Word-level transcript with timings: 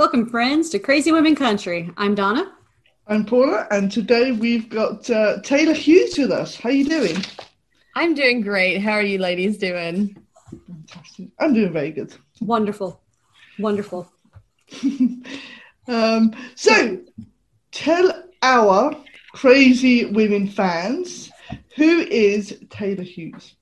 Welcome, 0.00 0.30
friends, 0.30 0.70
to 0.70 0.78
Crazy 0.78 1.12
Women 1.12 1.36
Country. 1.36 1.90
I'm 1.98 2.14
Donna. 2.14 2.54
I'm 3.06 3.22
Paula, 3.22 3.66
and 3.70 3.92
today 3.92 4.32
we've 4.32 4.66
got 4.70 5.10
uh, 5.10 5.42
Taylor 5.42 5.74
Hughes 5.74 6.16
with 6.16 6.32
us. 6.32 6.56
How 6.56 6.70
are 6.70 6.72
you 6.72 6.86
doing? 6.86 7.22
I'm 7.94 8.14
doing 8.14 8.40
great. 8.40 8.78
How 8.78 8.92
are 8.92 9.02
you 9.02 9.18
ladies 9.18 9.58
doing? 9.58 10.16
Fantastic. 10.66 11.28
I'm 11.38 11.52
doing 11.52 11.74
very 11.74 11.90
good. 11.90 12.14
Wonderful. 12.40 12.98
Wonderful. 13.58 14.10
um, 15.86 16.32
so, 16.54 16.98
tell 17.70 18.24
our 18.40 18.96
crazy 19.32 20.06
women 20.06 20.48
fans 20.48 21.30
who 21.76 21.98
is 21.98 22.58
Taylor 22.70 23.02
Hughes? 23.02 23.54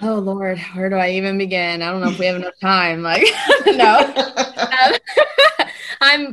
Oh 0.00 0.14
Lord, 0.14 0.58
where 0.74 0.88
do 0.88 0.96
I 0.96 1.10
even 1.10 1.38
begin? 1.38 1.82
I 1.82 1.90
don't 1.90 2.00
know 2.00 2.10
if 2.10 2.18
we 2.18 2.26
have 2.26 2.36
enough 2.36 2.58
time. 2.60 3.02
Like, 3.02 3.24
no. 3.66 4.14
Um, 4.58 4.92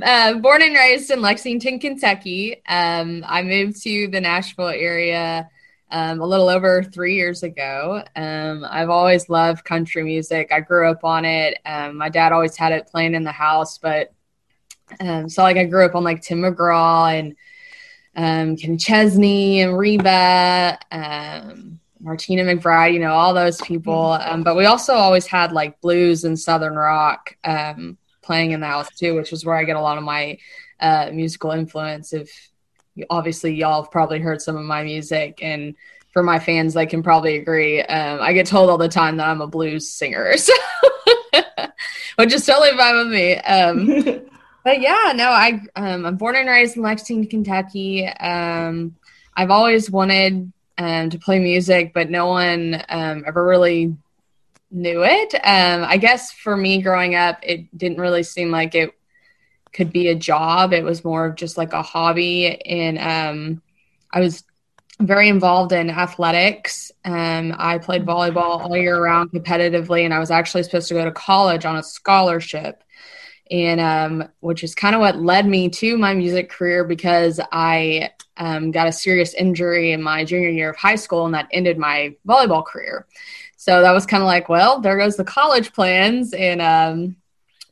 I'm 0.03 0.37
uh, 0.37 0.39
born 0.41 0.61
and 0.61 0.75
raised 0.75 1.09
in 1.09 1.21
Lexington, 1.21 1.79
Kentucky. 1.79 2.61
Um, 2.67 3.23
I 3.25 3.43
moved 3.43 3.81
to 3.83 4.07
the 4.09 4.19
Nashville 4.19 4.67
area 4.67 5.49
um, 5.89 6.19
a 6.19 6.25
little 6.25 6.49
over 6.49 6.83
three 6.83 7.15
years 7.15 7.43
ago. 7.43 8.03
Um, 8.15 8.65
I've 8.69 8.89
always 8.89 9.29
loved 9.29 9.63
country 9.63 10.03
music. 10.03 10.51
I 10.51 10.59
grew 10.59 10.89
up 10.89 11.05
on 11.05 11.23
it. 11.23 11.59
Um, 11.65 11.95
my 11.95 12.09
dad 12.09 12.33
always 12.33 12.57
had 12.57 12.73
it 12.73 12.87
playing 12.87 13.15
in 13.15 13.23
the 13.23 13.31
house, 13.31 13.77
but 13.77 14.13
um, 14.99 15.29
so 15.29 15.43
like 15.43 15.57
I 15.57 15.63
grew 15.63 15.85
up 15.85 15.95
on 15.95 16.03
like 16.03 16.21
Tim 16.21 16.41
McGraw 16.41 17.17
and 17.17 17.35
um, 18.17 18.57
Kenny 18.57 18.77
Chesney 18.77 19.61
and 19.61 19.77
Reba. 19.77 20.77
Um, 20.91 21.79
Martina 22.01 22.43
McBride, 22.43 22.93
you 22.93 22.99
know, 22.99 23.13
all 23.13 23.33
those 23.33 23.59
people. 23.61 24.11
Um, 24.11 24.43
but 24.43 24.55
we 24.55 24.65
also 24.65 24.93
always 24.93 25.25
had 25.25 25.53
like 25.53 25.79
blues 25.79 26.25
and 26.25 26.37
southern 26.37 26.75
rock 26.75 27.35
um, 27.43 27.97
playing 28.25 28.51
in 28.51 28.59
the 28.59 28.67
house 28.67 28.89
too, 28.95 29.15
which 29.15 29.31
is 29.31 29.45
where 29.45 29.55
I 29.55 29.63
get 29.63 29.75
a 29.75 29.81
lot 29.81 29.97
of 29.97 30.03
my 30.03 30.37
uh, 30.79 31.09
musical 31.13 31.51
influence. 31.51 32.13
If 32.13 32.29
obviously 33.09 33.53
y'all 33.53 33.83
have 33.83 33.91
probably 33.91 34.19
heard 34.19 34.41
some 34.41 34.55
of 34.55 34.63
my 34.63 34.83
music, 34.83 35.39
and 35.41 35.75
for 36.11 36.23
my 36.23 36.39
fans, 36.39 36.73
they 36.73 36.85
can 36.85 37.03
probably 37.03 37.37
agree. 37.37 37.81
Um, 37.81 38.19
I 38.21 38.33
get 38.33 38.47
told 38.47 38.69
all 38.69 38.77
the 38.77 38.89
time 38.89 39.17
that 39.17 39.27
I'm 39.27 39.41
a 39.41 39.47
blues 39.47 39.89
singer, 39.89 40.37
so 40.37 40.53
which 42.15 42.33
is 42.33 42.45
totally 42.45 42.75
fine 42.77 42.95
with 42.95 43.07
me. 43.07 43.35
Um, 43.37 43.87
but 44.63 44.81
yeah, 44.81 45.13
no, 45.15 45.29
I 45.29 45.61
um, 45.75 46.05
I'm 46.05 46.17
born 46.17 46.35
and 46.35 46.49
raised 46.49 46.77
in 46.77 46.83
Lexington, 46.83 47.29
Kentucky. 47.29 48.07
Um, 48.07 48.95
I've 49.35 49.51
always 49.51 49.91
wanted 49.91 50.51
um, 50.77 51.09
to 51.09 51.19
play 51.19 51.39
music, 51.39 51.93
but 51.93 52.09
no 52.09 52.27
one 52.27 52.81
um, 52.89 53.23
ever 53.27 53.45
really 53.45 53.95
knew 54.75 55.03
it. 55.03 55.33
Um, 55.35 55.83
I 55.85 55.97
guess 55.97 56.31
for 56.31 56.55
me 56.55 56.81
growing 56.81 57.15
up, 57.15 57.39
it 57.41 57.75
didn't 57.75 57.99
really 57.99 58.23
seem 58.23 58.51
like 58.51 58.75
it 58.75 58.91
could 59.73 59.91
be 59.91 60.09
a 60.09 60.15
job. 60.15 60.73
It 60.73 60.83
was 60.83 61.03
more 61.03 61.25
of 61.25 61.35
just 61.35 61.57
like 61.57 61.73
a 61.73 61.81
hobby. 61.81 62.61
And 62.65 62.99
um, 62.99 63.61
I 64.11 64.19
was 64.19 64.43
very 64.99 65.29
involved 65.29 65.71
in 65.71 65.89
athletics. 65.89 66.91
Um, 67.03 67.53
I 67.57 67.77
played 67.77 68.05
volleyball 68.05 68.61
all 68.61 68.77
year 68.77 69.01
round 69.01 69.31
competitively, 69.31 70.05
and 70.05 70.13
I 70.13 70.19
was 70.19 70.31
actually 70.31 70.63
supposed 70.63 70.87
to 70.89 70.93
go 70.93 71.05
to 71.05 71.11
college 71.11 71.65
on 71.65 71.77
a 71.77 71.83
scholarship. 71.83 72.83
And 73.51 73.79
um, 73.79 74.29
which 74.39 74.63
is 74.63 74.73
kind 74.73 74.95
of 74.95 75.01
what 75.01 75.17
led 75.17 75.45
me 75.45 75.69
to 75.69 75.97
my 75.99 76.15
music 76.15 76.49
career 76.49 76.83
because 76.83 77.39
I 77.51 78.09
um, 78.37 78.71
got 78.71 78.87
a 78.87 78.91
serious 78.91 79.35
injury 79.35 79.91
in 79.91 80.01
my 80.01 80.25
junior 80.25 80.49
year 80.49 80.71
of 80.71 80.77
high 80.77 80.95
school, 80.95 81.25
and 81.25 81.33
that 81.35 81.47
ended 81.51 81.77
my 81.77 82.15
volleyball 82.27 82.65
career. 82.65 83.05
So 83.65 83.81
that 83.81 83.93
was 83.93 84.05
kind 84.05 84.21
of 84.21 84.27
like, 84.27 84.47
well, 84.47 84.79
there 84.79 84.95
goes 84.95 85.15
the 85.15 85.23
college 85.23 85.73
plans. 85.73 86.33
And 86.33 86.61
um, 86.61 87.15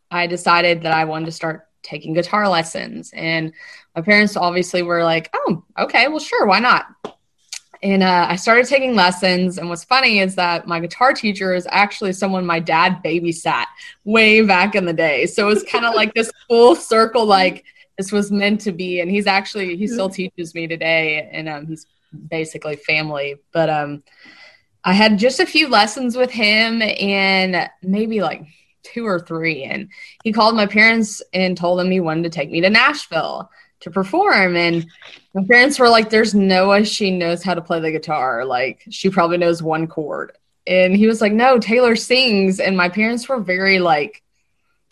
I 0.10 0.26
decided 0.26 0.82
that 0.82 0.92
I 0.92 1.06
wanted 1.06 1.28
to 1.28 1.32
start 1.32 1.68
taking 1.84 2.16
guitar 2.16 2.50
lessons. 2.50 3.12
And 3.16 3.54
my 3.96 4.02
parents 4.02 4.36
obviously 4.36 4.82
were 4.82 5.04
like, 5.04 5.30
oh, 5.36 5.64
okay, 5.78 6.08
well, 6.08 6.18
sure, 6.18 6.48
why 6.48 6.58
not? 6.58 6.88
And 7.84 8.02
uh, 8.02 8.26
I 8.28 8.38
started 8.38 8.66
taking 8.66 8.96
lessons. 8.96 9.60
And 9.60 9.70
what's 9.70 9.84
funny 9.84 10.18
is 10.18 10.34
that 10.34 10.66
my 10.66 10.80
guitar 10.80 11.14
teacher 11.14 11.54
is 11.54 11.68
actually 11.70 12.14
someone 12.14 12.44
my 12.44 12.60
dad 12.60 13.04
babysat 13.06 13.66
way 14.04 14.42
back 14.42 14.74
in 14.74 14.86
the 14.86 14.94
day. 14.94 15.28
So 15.28 15.48
it 15.48 15.54
was 15.54 15.62
kind 15.62 15.86
of 15.86 15.94
like 15.96 16.16
this 16.16 16.32
full 16.48 16.76
circle, 16.76 17.24
like 17.24 17.66
this 18.00 18.12
was 18.12 18.32
meant 18.32 18.62
to 18.62 18.72
be. 18.72 19.00
And 19.02 19.12
he's 19.12 19.28
actually, 19.28 19.78
he 19.78 19.86
still 19.86 20.10
teaches 20.10 20.56
me 20.56 20.66
today. 20.66 21.30
And 21.32 21.48
um, 21.48 21.68
he's 21.68 21.86
basically 22.32 22.78
family. 22.78 23.36
But 23.52 23.70
um, 23.70 24.02
I 24.84 24.94
had 24.94 25.18
just 25.18 25.40
a 25.40 25.46
few 25.46 25.70
lessons 25.70 26.18
with 26.18 26.32
him 26.32 26.82
and 26.82 27.70
maybe 27.82 28.22
like 28.22 28.44
two 28.84 29.06
or 29.06 29.20
three. 29.20 29.64
And 29.64 29.90
he 30.24 30.34
called 30.34 30.56
my 30.56 30.66
parents 30.66 31.22
and 31.34 31.58
told 31.58 31.80
them 31.80 31.90
he 31.90 32.00
wanted 32.00 32.24
to 32.24 32.30
take 32.30 32.52
me 32.52 32.62
to 32.62 32.70
Nashville 32.70 33.50
to 33.82 33.92
perform. 33.92 34.56
And 34.56 34.86
my 35.34 35.44
parents 35.46 35.80
were 35.80 35.90
like, 35.90 36.10
There's 36.10 36.36
no 36.36 36.70
way 36.70 36.84
she 36.84 37.12
knows 37.12 37.44
how 37.44 37.54
to 37.54 37.62
play 37.62 37.80
the 37.80 37.92
guitar. 37.92 38.46
Like, 38.46 38.84
she 38.90 39.10
probably 39.10 39.38
knows 39.38 39.64
one 39.64 39.88
chord. 39.88 40.34
And 40.68 40.96
he 40.96 41.08
was 41.08 41.22
like, 41.22 41.34
No, 41.34 41.60
Taylor 41.60 41.96
sings. 41.96 42.60
And 42.60 42.76
my 42.76 42.90
parents 42.90 43.28
were 43.28 43.40
very 43.40 43.80
like, 43.80 44.22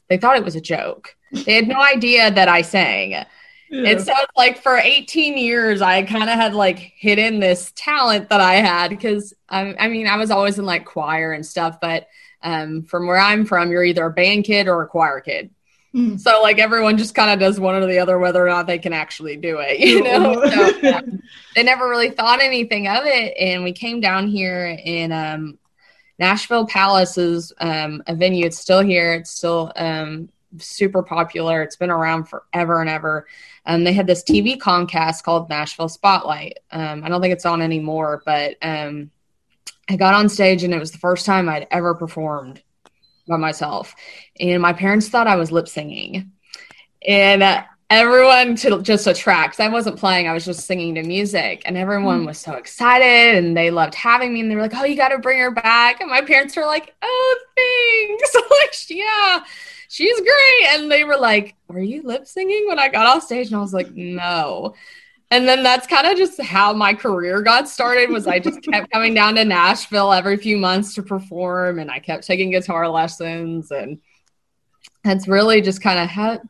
they 0.09 0.17
thought 0.17 0.37
it 0.37 0.45
was 0.45 0.55
a 0.55 0.61
joke. 0.61 1.15
They 1.31 1.53
had 1.53 1.67
no 1.67 1.81
idea 1.81 2.29
that 2.29 2.49
I 2.49 2.61
sang. 2.61 3.25
Yeah. 3.71 3.91
And 3.91 4.01
so 4.01 4.11
it's 4.17 4.37
like 4.37 4.61
for 4.61 4.77
18 4.77 5.37
years, 5.37 5.81
I 5.81 6.03
kind 6.03 6.29
of 6.29 6.35
had 6.35 6.53
like 6.53 6.77
hidden 6.77 7.39
this 7.39 7.71
talent 7.73 8.27
that 8.29 8.41
I 8.41 8.55
had 8.55 8.89
because 8.89 9.33
I, 9.47 9.73
I 9.79 9.87
mean, 9.87 10.07
I 10.07 10.17
was 10.17 10.29
always 10.29 10.59
in 10.59 10.65
like 10.65 10.83
choir 10.83 11.31
and 11.31 11.45
stuff, 11.45 11.79
but 11.79 12.07
um, 12.43 12.83
from 12.83 13.07
where 13.07 13.17
I'm 13.17 13.45
from, 13.45 13.71
you're 13.71 13.85
either 13.85 14.05
a 14.05 14.11
band 14.11 14.43
kid 14.43 14.67
or 14.67 14.81
a 14.81 14.87
choir 14.87 15.21
kid. 15.21 15.51
Mm. 15.95 16.19
So 16.19 16.41
like 16.41 16.59
everyone 16.59 16.97
just 16.97 17.15
kind 17.15 17.31
of 17.31 17.39
does 17.39 17.61
one 17.61 17.75
or 17.75 17.85
the 17.85 17.99
other, 17.99 18.19
whether 18.19 18.45
or 18.45 18.49
not 18.49 18.67
they 18.67 18.77
can 18.77 18.91
actually 18.91 19.37
do 19.37 19.59
it, 19.59 19.79
you 19.79 20.03
know. 20.03 20.43
so, 20.49 20.89
um, 20.93 21.21
they 21.55 21.63
never 21.63 21.87
really 21.87 22.09
thought 22.09 22.41
anything 22.41 22.89
of 22.89 23.05
it, 23.05 23.33
and 23.39 23.63
we 23.63 23.71
came 23.71 24.01
down 24.01 24.27
here 24.27 24.77
in 24.83 25.13
um, 25.13 25.57
Nashville 26.19 26.67
Palace 26.67 27.17
is 27.17 27.53
um, 27.59 28.03
a 28.07 28.15
venue. 28.15 28.45
It's 28.45 28.59
still 28.59 28.81
here. 28.81 29.13
It's 29.13 29.31
still 29.31 29.71
um, 29.75 30.29
super 30.57 31.03
popular. 31.03 31.61
It's 31.61 31.75
been 31.75 31.89
around 31.89 32.25
forever 32.25 32.81
and 32.81 32.89
ever. 32.89 33.27
Um, 33.65 33.83
they 33.83 33.93
had 33.93 34.07
this 34.07 34.23
TV 34.23 34.57
Comcast 34.57 35.23
called 35.23 35.49
Nashville 35.49 35.89
Spotlight. 35.89 36.59
Um, 36.71 37.03
I 37.03 37.09
don't 37.09 37.21
think 37.21 37.33
it's 37.33 37.45
on 37.45 37.61
anymore, 37.61 38.23
but 38.25 38.55
um, 38.61 39.11
I 39.89 39.95
got 39.95 40.13
on 40.13 40.29
stage 40.29 40.63
and 40.63 40.73
it 40.73 40.79
was 40.79 40.91
the 40.91 40.97
first 40.97 41.25
time 41.25 41.47
I'd 41.47 41.67
ever 41.69 41.93
performed 41.93 42.61
by 43.27 43.37
myself. 43.37 43.95
And 44.39 44.61
my 44.61 44.73
parents 44.73 45.09
thought 45.09 45.27
I 45.27 45.35
was 45.35 45.51
lip 45.51 45.67
singing. 45.67 46.31
And 47.07 47.43
uh, 47.43 47.63
everyone 47.89 48.55
to 48.57 48.81
just 48.81 49.05
attract. 49.05 49.59
I 49.59 49.67
wasn't 49.67 49.99
playing, 49.99 50.27
I 50.27 50.33
was 50.33 50.45
just 50.45 50.65
singing 50.65 50.95
to 50.95 51.03
music. 51.03 51.61
And 51.65 51.77
everyone 51.77 52.23
mm. 52.23 52.27
was 52.27 52.39
so 52.39 52.53
excited 52.53 53.35
and 53.35 53.55
they 53.55 53.69
loved 53.69 53.93
having 53.93 54.33
me. 54.33 54.41
And 54.41 54.49
they 54.49 54.55
were 54.55 54.61
like, 54.63 54.75
oh, 54.75 54.85
you 54.85 54.95
got 54.95 55.09
to 55.09 55.19
bring 55.19 55.39
her 55.39 55.51
back. 55.51 56.01
And 56.01 56.09
my 56.09 56.21
parents 56.21 56.55
were 56.55 56.65
like, 56.65 56.95
oh, 57.03 57.39
thanks. 57.55 58.35
like, 58.89 58.89
yeah 58.89 59.43
she's 59.91 60.19
great. 60.19 60.67
And 60.69 60.89
they 60.89 61.03
were 61.03 61.17
like, 61.17 61.55
Were 61.67 61.81
you 61.81 62.01
lip 62.03 62.25
singing 62.25 62.67
when 62.67 62.79
I 62.79 62.87
got 62.87 63.05
off 63.05 63.23
stage? 63.23 63.47
And 63.47 63.57
I 63.57 63.59
was 63.59 63.73
like, 63.73 63.91
No. 63.93 64.73
And 65.29 65.47
then 65.47 65.63
that's 65.63 65.87
kind 65.87 66.07
of 66.07 66.17
just 66.17 66.41
how 66.41 66.73
my 66.73 66.93
career 66.93 67.41
got 67.41 67.69
started 67.69 68.09
was 68.09 68.27
I 68.27 68.39
just 68.39 68.61
kept 68.63 68.91
coming 68.91 69.13
down 69.13 69.35
to 69.35 69.45
Nashville 69.45 70.11
every 70.11 70.35
few 70.35 70.57
months 70.57 70.93
to 70.95 71.03
perform 71.03 71.79
and 71.79 71.89
I 71.89 71.99
kept 71.99 72.25
taking 72.25 72.51
guitar 72.51 72.89
lessons 72.89 73.71
and 73.71 73.99
that's 75.03 75.27
really 75.27 75.61
just 75.61 75.81
kind 75.81 75.99
of 75.99 76.09
how 76.09 76.41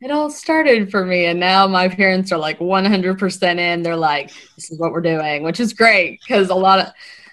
it 0.00 0.10
all 0.10 0.30
started 0.30 0.90
for 0.90 1.04
me 1.04 1.26
and 1.26 1.38
now 1.38 1.66
my 1.66 1.86
parents 1.88 2.32
are 2.32 2.38
like 2.38 2.58
100% 2.58 3.58
in 3.58 3.82
they're 3.82 3.94
like 3.94 4.30
this 4.56 4.70
is 4.70 4.78
what 4.78 4.92
we're 4.92 5.00
doing 5.00 5.42
which 5.42 5.60
is 5.60 5.72
great 5.72 6.18
because 6.20 6.48
a 6.48 6.54
lot 6.54 6.78
of 6.78 6.86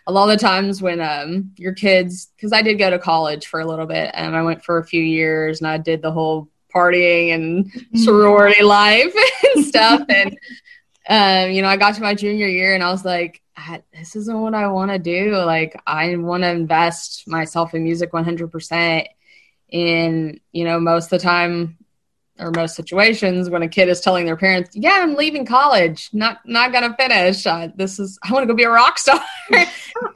a 0.08 0.12
lot 0.12 0.30
of 0.30 0.40
the 0.40 0.44
times 0.44 0.82
when 0.82 1.00
um, 1.02 1.52
your 1.58 1.74
kids, 1.74 2.32
because 2.36 2.54
I 2.54 2.62
did 2.62 2.80
go 2.80 2.90
to 2.90 3.00
college 3.00 3.48
for 3.48 3.60
a 3.60 3.66
little 3.66 3.86
bit 3.86 4.12
and 4.14 4.36
I 4.36 4.42
went 4.42 4.64
for 4.64 4.78
a 4.78 4.86
few 4.86 5.02
years 5.02 5.62
and 5.62 5.68
I 5.68 5.78
did 5.78 6.02
the 6.02 6.12
whole 6.12 6.50
partying 6.74 7.34
and 7.34 7.66
mm-hmm. 7.66 7.98
sorority 7.98 8.64
life 8.64 9.14
and 9.56 9.66
stuff. 9.66 10.02
and, 10.10 10.38
um, 11.10 11.52
you 11.52 11.62
know, 11.62 11.68
I 11.68 11.78
got 11.78 11.96
to 11.96 12.02
my 12.02 12.16
junior 12.16 12.48
year 12.48 12.74
and 12.74 12.84
I 12.84 12.92
was 12.92 13.06
like, 13.06 13.42
this 13.94 14.16
isn't 14.16 14.42
what 14.42 14.56
I 14.56 14.68
want 14.68 14.92
to 14.92 15.00
do. 15.00 15.36
Like, 15.36 15.80
I 15.86 16.16
want 16.16 16.44
to 16.44 16.50
invest 16.50 17.28
myself 17.28 17.74
in 17.74 17.84
music 17.84 18.12
100%. 18.12 19.06
in 19.70 20.40
you 20.52 20.66
know 20.66 20.80
most 20.80 21.06
of 21.06 21.10
the 21.12 21.20
time 21.20 21.78
or 22.42 22.52
most 22.52 22.76
situations 22.76 23.50
when 23.50 23.62
a 23.62 23.68
kid 23.68 23.88
is 23.88 24.02
telling 24.02 24.26
their 24.26 24.36
parents 24.36 24.72
yeah 24.74 25.00
i'm 25.02 25.16
leaving 25.16 25.46
college. 25.46 26.10
Not 26.14 26.40
not 26.46 26.74
gonna 26.74 26.96
finish. 26.98 27.46
Uh, 27.46 27.70
this 27.76 28.00
is 28.00 28.18
i 28.24 28.34
want 28.34 28.44
to 28.44 28.48
go 28.48 28.56
be 28.56 28.64
a 28.64 28.70
rock 28.70 28.98
star. 28.98 29.20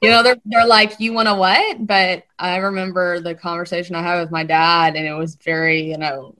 You 0.01 0.09
know 0.09 0.23
they're, 0.23 0.37
they're 0.45 0.65
like 0.65 0.99
you 0.99 1.13
want 1.13 1.27
to 1.27 1.35
what? 1.35 1.85
But 1.85 2.23
i 2.39 2.57
remember 2.57 3.19
the 3.19 3.35
conversation 3.35 3.95
i 3.95 4.01
had 4.01 4.19
with 4.19 4.31
my 4.31 4.43
dad 4.43 4.95
and 4.95 5.05
it 5.05 5.13
was 5.13 5.35
very 5.35 5.83
you 5.83 5.97
know 5.97 6.35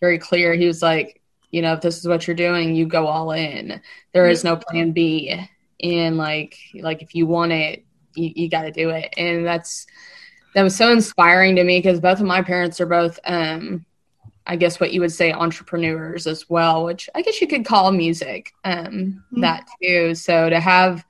very 0.00 0.18
clear. 0.18 0.54
He 0.54 0.66
was 0.66 0.82
like 0.82 1.20
you 1.50 1.62
know 1.62 1.74
if 1.74 1.80
this 1.80 1.98
is 1.98 2.08
what 2.08 2.26
you're 2.26 2.36
doing 2.36 2.74
you 2.74 2.86
go 2.86 3.06
all 3.06 3.32
in. 3.32 3.80
There 4.12 4.28
is 4.28 4.44
no 4.44 4.56
plan 4.56 4.92
b. 4.92 5.48
And 5.82 6.16
like 6.16 6.56
like 6.80 7.02
if 7.02 7.14
you 7.14 7.26
want 7.26 7.52
it 7.52 7.84
you, 8.14 8.32
you 8.34 8.48
got 8.48 8.62
to 8.62 8.70
do 8.70 8.90
it. 8.90 9.12
And 9.16 9.46
that's 9.46 9.86
that 10.54 10.62
was 10.62 10.76
so 10.76 10.92
inspiring 10.92 11.56
to 11.56 11.64
me 11.64 11.78
because 11.78 12.00
both 12.00 12.20
of 12.20 12.26
my 12.26 12.42
parents 12.42 12.80
are 12.80 12.86
both 12.86 13.18
um 13.24 13.84
i 14.46 14.56
guess 14.56 14.80
what 14.80 14.92
you 14.92 15.00
would 15.00 15.12
say 15.12 15.32
entrepreneurs 15.32 16.26
as 16.26 16.48
well 16.48 16.84
which 16.84 17.08
i 17.14 17.22
guess 17.22 17.40
you 17.40 17.46
could 17.46 17.64
call 17.64 17.92
music 17.92 18.52
um 18.64 18.72
mm-hmm. 18.74 19.40
that 19.40 19.66
too. 19.82 20.14
So 20.14 20.48
to 20.50 20.60
have 20.60 21.04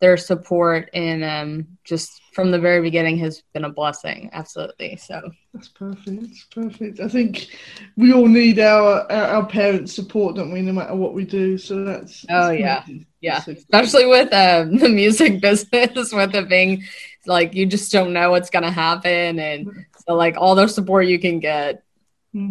their 0.00 0.16
support 0.16 0.90
and 0.92 1.22
um 1.22 1.68
just 1.84 2.20
from 2.32 2.50
the 2.50 2.58
very 2.58 2.80
beginning 2.80 3.18
has 3.18 3.42
been 3.52 3.64
a 3.64 3.70
blessing 3.70 4.30
absolutely. 4.32 4.96
So 4.96 5.30
that's 5.54 5.68
perfect 5.68 6.22
that's 6.22 6.44
perfect. 6.44 7.00
I 7.00 7.08
think 7.08 7.48
we 7.96 8.12
all 8.12 8.26
need 8.26 8.58
our 8.58 9.10
our, 9.12 9.46
parents 9.46 9.94
support 9.94 10.36
don't 10.36 10.52
we 10.52 10.62
no 10.62 10.72
matter 10.72 10.94
what 10.96 11.14
we 11.14 11.24
do? 11.24 11.56
So 11.58 11.84
that's, 11.84 12.22
that's 12.22 12.26
oh 12.30 12.50
yeah. 12.50 12.84
yeah. 13.20 13.42
Especially 13.46 14.06
with 14.06 14.32
um, 14.32 14.78
the 14.78 14.88
music 14.88 15.40
business 15.42 16.12
with 16.12 16.34
it 16.34 16.48
being 16.48 16.84
like 17.26 17.54
you 17.54 17.66
just 17.66 17.92
don't 17.92 18.12
know 18.12 18.30
what's 18.30 18.50
going 18.50 18.64
to 18.64 18.70
happen. 18.70 19.38
And 19.38 19.86
so 20.04 20.14
like 20.14 20.36
all 20.36 20.56
the 20.56 20.66
support 20.66 21.06
you 21.06 21.20
can 21.20 21.38
get 21.38 21.84
hmm. 22.32 22.50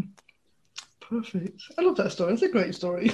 Perfect 1.11 1.61
i 1.77 1.81
love 1.81 1.97
that 1.97 2.09
story 2.09 2.31
it's 2.31 2.41
a 2.41 2.47
great 2.47 2.73
story 2.73 3.11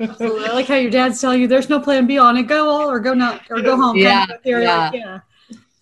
Absolutely. 0.00 0.44
i 0.44 0.52
like 0.52 0.66
how 0.66 0.74
your 0.74 0.90
dad's 0.90 1.18
telling 1.18 1.40
you 1.40 1.48
there's 1.48 1.70
no 1.70 1.80
plan 1.80 2.06
b 2.06 2.18
on 2.18 2.36
it 2.36 2.42
go 2.42 2.68
all 2.68 2.90
or 2.90 3.00
go 3.00 3.14
not 3.14 3.40
or 3.48 3.62
go 3.62 3.74
home 3.74 3.96
yeah, 3.96 4.26
yeah. 4.44 4.58
Like, 4.58 4.94
yeah. 4.94 5.20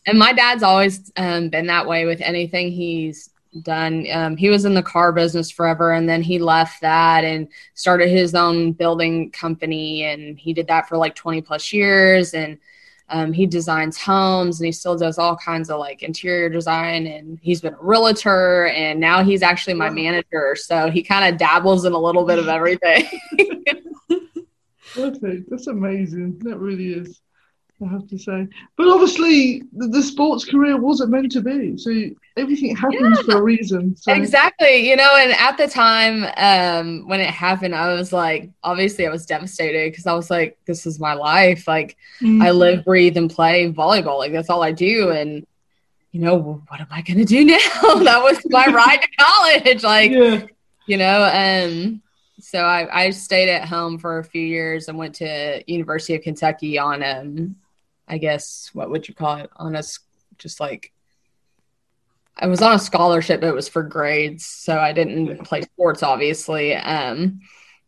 and 0.06 0.17
my 0.17 0.32
dad's 0.32 0.62
always 0.62 1.11
um, 1.17 1.49
been 1.49 1.67
that 1.67 1.88
way 1.88 2.05
with 2.05 2.20
anything 2.20 2.70
he's 2.70 3.31
done 3.62 4.06
um, 4.12 4.37
he 4.37 4.49
was 4.49 4.64
in 4.64 4.75
the 4.75 4.82
car 4.82 5.11
business 5.11 5.50
forever 5.50 5.91
and 5.91 6.08
then 6.08 6.23
he 6.23 6.38
left 6.38 6.81
that 6.82 7.25
and 7.25 7.49
started 7.75 8.08
his 8.08 8.37
own 8.37 8.70
building 8.70 9.32
company 9.32 10.05
and 10.05 10.38
he 10.38 10.52
did 10.52 10.69
that 10.69 10.88
for 10.88 10.97
like 10.97 11.17
20 11.17 11.43
plus 11.43 11.73
years 11.73 12.32
and 12.32 12.58
um, 13.10 13.32
he 13.32 13.46
designs 13.46 13.98
homes 13.98 14.60
and 14.60 14.66
he 14.66 14.72
still 14.72 14.96
does 14.96 15.18
all 15.18 15.36
kinds 15.36 15.70
of 15.70 15.78
like 15.78 16.02
interior 16.02 16.48
design 16.48 17.06
and 17.06 17.38
he's 17.42 17.60
been 17.60 17.74
a 17.74 17.82
realtor 17.82 18.66
and 18.68 18.98
now 18.98 19.22
he's 19.22 19.42
actually 19.42 19.74
my 19.74 19.90
manager. 19.90 20.56
So 20.56 20.90
he 20.90 21.02
kind 21.02 21.32
of 21.32 21.38
dabbles 21.38 21.84
in 21.84 21.92
a 21.92 21.98
little 21.98 22.24
bit 22.24 22.38
of 22.38 22.48
everything. 22.48 23.08
okay, 24.96 25.42
that's 25.48 25.66
amazing. 25.66 26.38
That 26.38 26.58
really 26.58 26.92
is. 26.92 27.20
I 27.82 27.88
have 27.88 28.06
to 28.08 28.18
say. 28.18 28.46
But 28.76 28.88
obviously, 28.88 29.62
the, 29.72 29.88
the, 29.88 30.02
sports 30.02 30.44
career 30.44 30.76
wasn't 30.76 31.10
meant 31.10 31.32
to 31.32 31.40
be. 31.40 31.78
So 31.78 31.90
everything 32.36 32.76
happens 32.76 33.18
yeah, 33.18 33.22
for 33.24 33.38
a 33.38 33.42
reason. 33.42 33.96
So. 33.96 34.12
Exactly. 34.12 34.88
You 34.88 34.96
know, 34.96 35.16
and 35.16 35.32
at 35.32 35.56
the 35.56 35.66
time 35.66 36.26
um, 36.36 37.08
when 37.08 37.20
it 37.20 37.30
happened, 37.30 37.74
I 37.74 37.94
was 37.94 38.12
like, 38.12 38.50
obviously, 38.62 39.06
I 39.06 39.10
was 39.10 39.24
devastated 39.24 39.90
because 39.90 40.06
I 40.06 40.12
was 40.12 40.30
like, 40.30 40.58
this 40.66 40.84
is 40.84 41.00
my 41.00 41.14
life. 41.14 41.66
Like, 41.66 41.96
mm-hmm. 42.20 42.42
I 42.42 42.50
live, 42.50 42.84
breathe, 42.84 43.16
and 43.16 43.30
play 43.30 43.72
volleyball. 43.72 44.18
Like, 44.18 44.32
that's 44.32 44.50
all 44.50 44.62
I 44.62 44.72
do. 44.72 45.10
And, 45.10 45.46
you 46.12 46.20
know, 46.20 46.62
what 46.68 46.80
am 46.80 46.88
I 46.90 47.00
going 47.00 47.18
to 47.18 47.24
do 47.24 47.44
now? 47.46 47.56
that 47.82 48.20
was 48.22 48.40
my 48.50 48.66
ride 48.72 49.00
to 49.00 49.08
college. 49.18 49.82
Like, 49.82 50.10
yeah. 50.10 50.42
you 50.86 50.98
know, 50.98 51.30
um, 51.32 52.02
so 52.40 52.60
I, 52.60 53.04
I 53.04 53.10
stayed 53.10 53.48
at 53.48 53.66
home 53.66 53.98
for 53.98 54.18
a 54.18 54.24
few 54.24 54.42
years 54.42 54.88
and 54.88 54.98
went 54.98 55.14
to 55.16 55.62
University 55.66 56.14
of 56.14 56.22
Kentucky 56.22 56.78
on 56.78 57.02
um, 57.02 57.56
I 58.10 58.18
guess 58.18 58.70
what 58.72 58.90
would 58.90 59.08
you 59.08 59.14
call 59.14 59.36
it 59.36 59.50
on 59.56 59.76
a 59.76 59.82
just 60.36 60.58
like 60.58 60.92
I 62.36 62.46
was 62.46 62.60
on 62.62 62.74
a 62.74 62.78
scholarship, 62.78 63.40
but 63.40 63.48
it 63.48 63.54
was 63.54 63.68
for 63.68 63.82
grades, 63.82 64.46
so 64.46 64.78
I 64.78 64.92
didn't 64.92 65.44
play 65.44 65.62
sports, 65.62 66.02
obviously. 66.02 66.74
Um, 66.74 67.40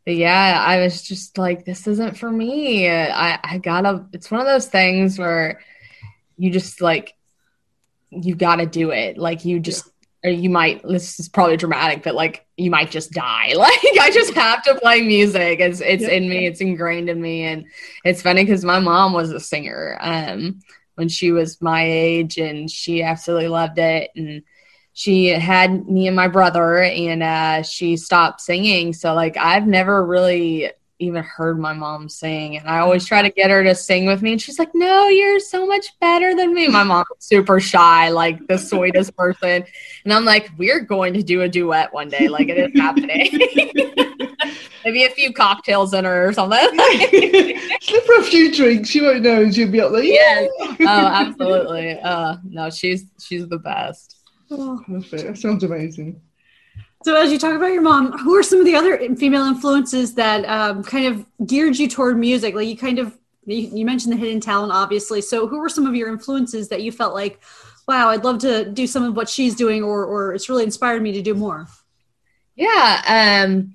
but 0.04 0.14
yeah, 0.14 0.62
I 0.64 0.80
was 0.80 1.02
just 1.02 1.38
like, 1.38 1.64
this 1.64 1.86
isn't 1.86 2.18
for 2.18 2.30
me. 2.30 2.88
I 2.88 3.38
I 3.42 3.58
gotta. 3.58 4.06
It's 4.12 4.30
one 4.30 4.40
of 4.40 4.46
those 4.46 4.68
things 4.68 5.18
where 5.18 5.60
you 6.36 6.50
just 6.50 6.80
like 6.80 7.14
you 8.10 8.34
got 8.34 8.56
to 8.56 8.66
do 8.66 8.90
it. 8.90 9.18
Like 9.18 9.44
you 9.44 9.58
just 9.58 9.91
you 10.24 10.50
might 10.50 10.82
this 10.84 11.18
is 11.18 11.28
probably 11.28 11.56
dramatic 11.56 12.02
but 12.02 12.14
like 12.14 12.46
you 12.56 12.70
might 12.70 12.90
just 12.90 13.12
die. 13.12 13.52
Like 13.56 13.98
i 14.00 14.10
just 14.12 14.34
have 14.34 14.62
to 14.64 14.74
play 14.76 15.02
music. 15.02 15.60
It's 15.60 15.80
it's 15.80 16.04
in 16.04 16.28
me. 16.28 16.46
it's 16.46 16.60
ingrained 16.60 17.08
in 17.08 17.20
me. 17.20 17.44
And 17.44 17.66
it's 18.04 18.22
funny 18.22 18.44
because 18.44 18.64
my 18.64 18.78
mom 18.78 19.12
was 19.12 19.30
a 19.30 19.40
singer 19.40 19.98
um 20.00 20.60
when 20.94 21.08
she 21.08 21.32
was 21.32 21.60
my 21.62 21.84
age 21.84 22.38
and 22.38 22.70
she 22.70 23.02
absolutely 23.02 23.48
loved 23.48 23.78
it. 23.78 24.10
And 24.14 24.42
she 24.94 25.28
had 25.28 25.88
me 25.88 26.06
and 26.06 26.16
my 26.16 26.28
brother 26.28 26.82
and 26.82 27.22
uh 27.22 27.62
she 27.62 27.96
stopped 27.96 28.40
singing. 28.40 28.92
So 28.92 29.14
like 29.14 29.36
i've 29.36 29.66
never 29.66 30.04
really 30.04 30.70
even 31.02 31.22
heard 31.22 31.58
my 31.58 31.72
mom 31.72 32.08
sing. 32.08 32.56
And 32.56 32.68
I 32.68 32.78
always 32.78 33.04
try 33.04 33.22
to 33.22 33.30
get 33.30 33.50
her 33.50 33.62
to 33.64 33.74
sing 33.74 34.06
with 34.06 34.22
me. 34.22 34.32
And 34.32 34.40
she's 34.40 34.58
like, 34.58 34.74
No, 34.74 35.08
you're 35.08 35.40
so 35.40 35.66
much 35.66 35.98
better 36.00 36.34
than 36.34 36.54
me. 36.54 36.68
My 36.68 36.84
mom's 36.84 37.06
super 37.18 37.60
shy, 37.60 38.08
like 38.10 38.46
the 38.46 38.56
sweetest 38.56 39.16
person. 39.16 39.64
And 40.04 40.12
I'm 40.12 40.24
like, 40.24 40.50
We're 40.56 40.80
going 40.80 41.14
to 41.14 41.22
do 41.22 41.42
a 41.42 41.48
duet 41.48 41.92
one 41.92 42.08
day. 42.08 42.28
Like 42.28 42.48
it 42.48 42.58
is 42.58 42.80
happening. 42.80 43.30
Maybe 44.84 45.04
a 45.04 45.10
few 45.10 45.32
cocktails 45.32 45.94
in 45.94 46.04
her 46.04 46.28
or 46.28 46.32
something. 46.32 46.58
Slip 47.80 48.06
her 48.06 48.20
a 48.20 48.24
few 48.24 48.52
drinks. 48.54 48.88
She 48.88 49.00
won't 49.00 49.22
know 49.22 49.42
and 49.42 49.54
she'll 49.54 49.70
be 49.70 49.80
up 49.80 49.92
there. 49.92 50.02
Yeah. 50.02 50.46
Oh, 50.60 50.86
absolutely. 50.86 52.00
Uh 52.00 52.36
no, 52.44 52.70
she's 52.70 53.04
she's 53.20 53.46
the 53.48 53.58
best. 53.58 54.16
Oh. 54.50 54.82
That 54.88 55.38
sounds 55.38 55.64
amazing. 55.64 56.20
So, 57.04 57.16
as 57.16 57.32
you 57.32 57.38
talk 57.38 57.54
about 57.54 57.72
your 57.72 57.82
mom, 57.82 58.16
who 58.18 58.36
are 58.36 58.42
some 58.42 58.60
of 58.60 58.64
the 58.64 58.76
other 58.76 58.96
female 59.16 59.44
influences 59.44 60.14
that 60.14 60.44
um, 60.44 60.84
kind 60.84 61.06
of 61.06 61.26
geared 61.46 61.76
you 61.78 61.88
toward 61.88 62.16
music? 62.16 62.54
Like 62.54 62.68
you 62.68 62.76
kind 62.76 62.98
of 62.98 63.18
you, 63.44 63.84
mentioned 63.84 64.12
the 64.12 64.16
hidden 64.16 64.40
talent, 64.40 64.72
obviously. 64.72 65.20
So, 65.20 65.48
who 65.48 65.58
were 65.58 65.68
some 65.68 65.86
of 65.86 65.94
your 65.94 66.08
influences 66.08 66.68
that 66.68 66.82
you 66.82 66.92
felt 66.92 67.14
like, 67.14 67.40
wow, 67.88 68.08
I'd 68.08 68.24
love 68.24 68.38
to 68.40 68.70
do 68.70 68.86
some 68.86 69.02
of 69.02 69.16
what 69.16 69.28
she's 69.28 69.56
doing, 69.56 69.82
or 69.82 70.04
or 70.04 70.34
it's 70.34 70.48
really 70.48 70.64
inspired 70.64 71.02
me 71.02 71.12
to 71.12 71.22
do 71.22 71.34
more? 71.34 71.66
Yeah. 72.54 73.44
Um, 73.46 73.74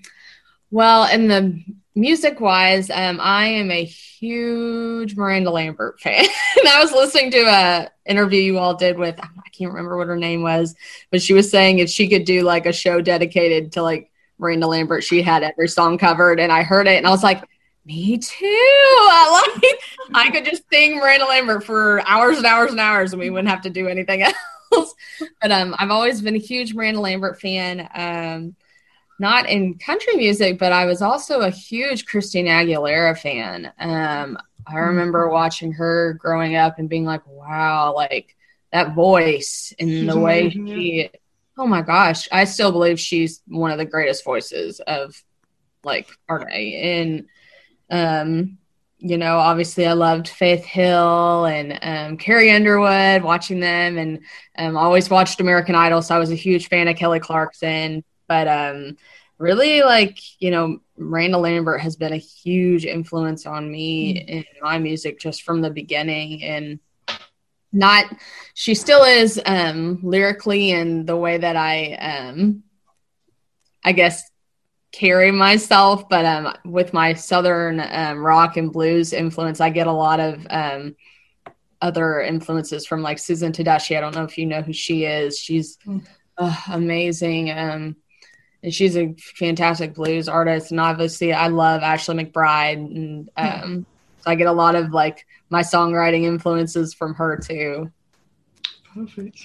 well, 0.71 1.11
in 1.11 1.27
the 1.27 1.61
music 1.97 2.39
wise, 2.39 2.89
um, 2.89 3.19
I 3.19 3.47
am 3.47 3.71
a 3.71 3.83
huge 3.83 5.15
Miranda 5.15 5.49
Lambert 5.49 5.99
fan. 5.99 6.23
and 6.57 6.67
I 6.67 6.79
was 6.81 6.91
listening 6.91 7.31
to 7.31 7.39
a 7.39 7.89
interview 8.05 8.39
you 8.39 8.59
all 8.59 8.75
did 8.75 8.97
with 8.97 9.19
I 9.19 9.49
can't 9.51 9.71
remember 9.71 9.97
what 9.97 10.07
her 10.07 10.15
name 10.15 10.43
was, 10.43 10.75
but 11.11 11.21
she 11.21 11.33
was 11.33 11.49
saying 11.49 11.79
if 11.79 11.89
she 11.89 12.07
could 12.07 12.23
do 12.23 12.43
like 12.43 12.65
a 12.65 12.73
show 12.73 13.01
dedicated 13.01 13.73
to 13.73 13.81
like 13.81 14.11
Miranda 14.37 14.67
Lambert, 14.67 15.03
she 15.03 15.21
had 15.21 15.43
every 15.43 15.67
song 15.67 15.97
covered. 15.97 16.39
And 16.39 16.51
I 16.51 16.61
heard 16.63 16.87
it 16.87 16.97
and 16.97 17.07
I 17.07 17.09
was 17.09 17.23
like, 17.23 17.43
me 17.85 18.17
too. 18.17 18.35
I 18.45 19.59
like 19.63 19.79
I 20.13 20.31
could 20.31 20.45
just 20.45 20.63
sing 20.71 20.97
Miranda 20.97 21.25
Lambert 21.25 21.63
for 21.63 22.05
hours 22.07 22.37
and 22.37 22.45
hours 22.45 22.71
and 22.71 22.79
hours 22.79 23.13
and 23.13 23.19
we 23.19 23.29
wouldn't 23.29 23.49
have 23.49 23.61
to 23.61 23.69
do 23.69 23.87
anything 23.87 24.21
else. 24.71 24.93
but 25.41 25.51
um 25.51 25.75
I've 25.79 25.91
always 25.91 26.21
been 26.21 26.35
a 26.35 26.39
huge 26.39 26.73
Miranda 26.75 26.99
Lambert 26.99 27.41
fan. 27.41 27.89
Um 27.95 28.55
not 29.19 29.49
in 29.49 29.77
country 29.77 30.15
music, 30.15 30.59
but 30.59 30.71
I 30.71 30.85
was 30.85 31.01
also 31.01 31.41
a 31.41 31.49
huge 31.49 32.05
Christina 32.05 32.51
Aguilera 32.51 33.17
fan. 33.17 33.71
Um, 33.79 34.37
I 34.65 34.73
mm-hmm. 34.73 34.79
remember 34.79 35.29
watching 35.29 35.71
her 35.73 36.13
growing 36.13 36.55
up 36.55 36.77
and 36.79 36.89
being 36.89 37.05
like, 37.05 37.25
wow, 37.27 37.93
like 37.95 38.35
that 38.71 38.93
voice 38.93 39.73
and 39.79 40.09
the 40.09 40.19
way 40.19 40.49
she, 40.49 41.09
oh 41.57 41.65
my 41.67 41.81
gosh, 41.81 42.27
I 42.31 42.43
still 42.43 42.71
believe 42.71 42.99
she's 42.99 43.41
one 43.47 43.71
of 43.71 43.77
the 43.77 43.85
greatest 43.85 44.23
voices 44.23 44.79
of 44.81 45.15
like 45.83 46.09
our 46.29 46.39
day. 46.45 47.01
And, 47.01 47.25
um, 47.89 48.57
you 48.99 49.17
know, 49.17 49.37
obviously 49.37 49.87
I 49.87 49.93
loved 49.93 50.27
Faith 50.27 50.65
Hill 50.65 51.45
and 51.45 51.79
um, 51.81 52.17
Carrie 52.17 52.51
Underwood, 52.51 53.23
watching 53.23 53.59
them, 53.59 53.97
and 53.97 54.19
um, 54.57 54.75
always 54.75 55.09
watched 55.09 55.39
American 55.39 55.75
Idol. 55.75 56.01
So 56.01 56.15
I 56.15 56.19
was 56.19 56.31
a 56.31 56.35
huge 56.35 56.67
fan 56.67 56.87
of 56.87 56.97
Kelly 56.97 57.19
Clarkson. 57.19 58.03
But 58.27 58.47
um, 58.47 58.97
really, 59.37 59.81
like, 59.81 60.19
you 60.41 60.51
know, 60.51 60.79
Miranda 60.97 61.37
Lambert 61.37 61.81
has 61.81 61.95
been 61.95 62.13
a 62.13 62.17
huge 62.17 62.85
influence 62.85 63.45
on 63.45 63.71
me 63.71 64.15
mm. 64.15 64.27
in 64.27 64.45
my 64.61 64.77
music 64.77 65.19
just 65.19 65.43
from 65.43 65.61
the 65.61 65.69
beginning. 65.69 66.43
And 66.43 66.79
not, 67.71 68.05
she 68.53 68.75
still 68.75 69.03
is 69.03 69.39
um, 69.45 69.99
lyrically 70.03 70.71
and 70.71 71.07
the 71.07 71.17
way 71.17 71.37
that 71.37 71.55
I, 71.55 71.93
um, 71.93 72.63
I 73.83 73.91
guess, 73.91 74.29
carry 74.91 75.31
myself, 75.31 76.09
but 76.09 76.25
um, 76.25 76.53
with 76.65 76.93
my 76.93 77.13
southern 77.13 77.79
um, 77.79 78.17
rock 78.19 78.57
and 78.57 78.71
blues 78.71 79.13
influence, 79.13 79.61
I 79.61 79.69
get 79.69 79.85
a 79.85 79.91
lot 79.91 80.19
of 80.19 80.47
um, 80.49 80.95
other 81.81 82.21
influences 82.21 82.85
from 82.85 83.01
like 83.01 83.19
Susan 83.19 83.51
Tedeschi. 83.51 83.97
I 83.97 84.01
don't 84.01 84.15
know 84.15 84.23
if 84.23 84.37
you 84.37 84.45
know 84.45 84.61
who 84.61 84.73
she 84.73 85.05
is. 85.05 85.37
She's 85.37 85.77
mm 85.85 86.03
uh, 86.37 86.55
amazing. 86.69 87.51
Um, 87.51 87.95
and 88.63 88.73
she's 88.73 88.97
a 88.97 89.15
fantastic 89.35 89.93
blues 89.93 90.27
artist. 90.27 90.71
And 90.71 90.79
obviously, 90.79 91.33
I 91.33 91.47
love 91.47 91.81
Ashley 91.81 92.15
McBryde, 92.15 92.73
and 92.73 93.29
um, 93.37 93.85
so 94.21 94.31
I 94.31 94.35
get 94.35 94.47
a 94.47 94.51
lot 94.51 94.75
of 94.75 94.91
like 94.91 95.25
my 95.49 95.61
songwriting 95.61 96.23
influences 96.23 96.93
from 96.93 97.13
her 97.15 97.37
too. 97.37 97.91
Perfect. 98.93 99.39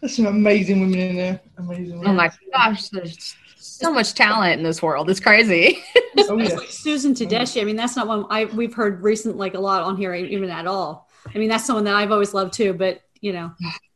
There's 0.00 0.16
some 0.16 0.26
amazing 0.26 0.80
women 0.80 0.98
in 0.98 1.16
there. 1.16 1.40
Amazing. 1.58 1.98
Women. 1.98 2.08
Oh 2.08 2.12
my 2.12 2.30
gosh, 2.52 2.88
there's 2.90 3.36
so 3.56 3.92
much 3.92 4.14
talent 4.14 4.58
in 4.58 4.62
this 4.62 4.82
world. 4.82 5.10
It's 5.10 5.20
crazy. 5.20 5.82
Oh 6.26 6.38
yeah. 6.38 6.56
Susan 6.68 7.12
Tedeschi. 7.12 7.60
I 7.60 7.64
mean, 7.64 7.74
that's 7.74 7.96
not 7.96 8.06
one 8.06 8.24
I 8.30 8.44
we've 8.44 8.72
heard 8.72 9.02
recent 9.02 9.36
like 9.36 9.54
a 9.54 9.58
lot 9.58 9.82
on 9.82 9.96
here 9.96 10.14
even 10.14 10.48
at 10.48 10.66
all. 10.66 11.08
I 11.34 11.38
mean, 11.38 11.48
that's 11.48 11.66
someone 11.66 11.84
that 11.84 11.96
I've 11.96 12.12
always 12.12 12.32
loved 12.32 12.54
too. 12.54 12.72
But 12.72 13.02
you 13.20 13.32
know, 13.32 13.52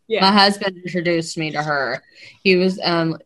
yeah. 0.09 0.21
My 0.29 0.33
husband 0.33 0.77
introduced 0.85 1.39
me 1.39 1.53
to 1.53 1.63
her. 1.63 2.03
He 2.43 2.57
was 2.57 2.81
um 2.83 3.19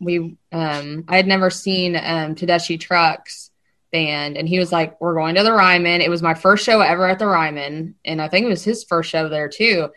we 0.00 0.36
um 0.52 1.04
I 1.08 1.16
had 1.16 1.26
never 1.26 1.50
seen 1.50 1.96
um 2.02 2.34
Trucks 2.34 3.50
band 3.92 4.36
and 4.36 4.48
he 4.48 4.58
was 4.58 4.72
like, 4.72 5.00
We're 5.00 5.14
going 5.14 5.34
to 5.34 5.42
the 5.42 5.52
Ryman. 5.52 6.00
It 6.00 6.10
was 6.10 6.22
my 6.22 6.34
first 6.34 6.64
show 6.64 6.80
ever 6.80 7.06
at 7.06 7.18
the 7.18 7.26
Ryman, 7.26 7.94
and 8.04 8.22
I 8.22 8.28
think 8.28 8.46
it 8.46 8.50
was 8.50 8.64
his 8.64 8.84
first 8.84 9.10
show 9.10 9.28
there 9.28 9.48
too. 9.48 9.88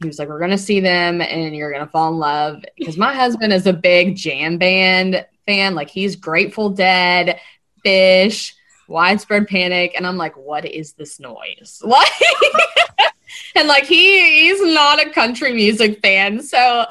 He 0.00 0.06
was 0.06 0.18
like, 0.18 0.28
We're 0.28 0.40
gonna 0.40 0.58
see 0.58 0.80
them 0.80 1.20
and 1.20 1.54
you're 1.54 1.72
gonna 1.72 1.86
fall 1.86 2.12
in 2.12 2.18
love. 2.18 2.64
Because 2.76 2.96
my 2.96 3.14
husband 3.14 3.52
is 3.52 3.66
a 3.66 3.72
big 3.72 4.16
jam 4.16 4.58
band 4.58 5.26
fan. 5.46 5.74
Like 5.74 5.90
he's 5.90 6.16
Grateful 6.16 6.70
Dead, 6.70 7.38
Phish, 7.84 8.54
Widespread 8.88 9.48
Panic, 9.48 9.94
and 9.96 10.06
I'm 10.06 10.16
like, 10.16 10.36
What 10.36 10.64
is 10.64 10.94
this 10.94 11.20
noise? 11.20 11.82
Like 11.84 12.10
and 13.54 13.68
like 13.68 13.84
he 13.84 14.42
he's 14.42 14.74
not 14.74 15.04
a 15.04 15.10
country 15.10 15.52
music 15.52 16.00
fan. 16.00 16.42
So 16.42 16.86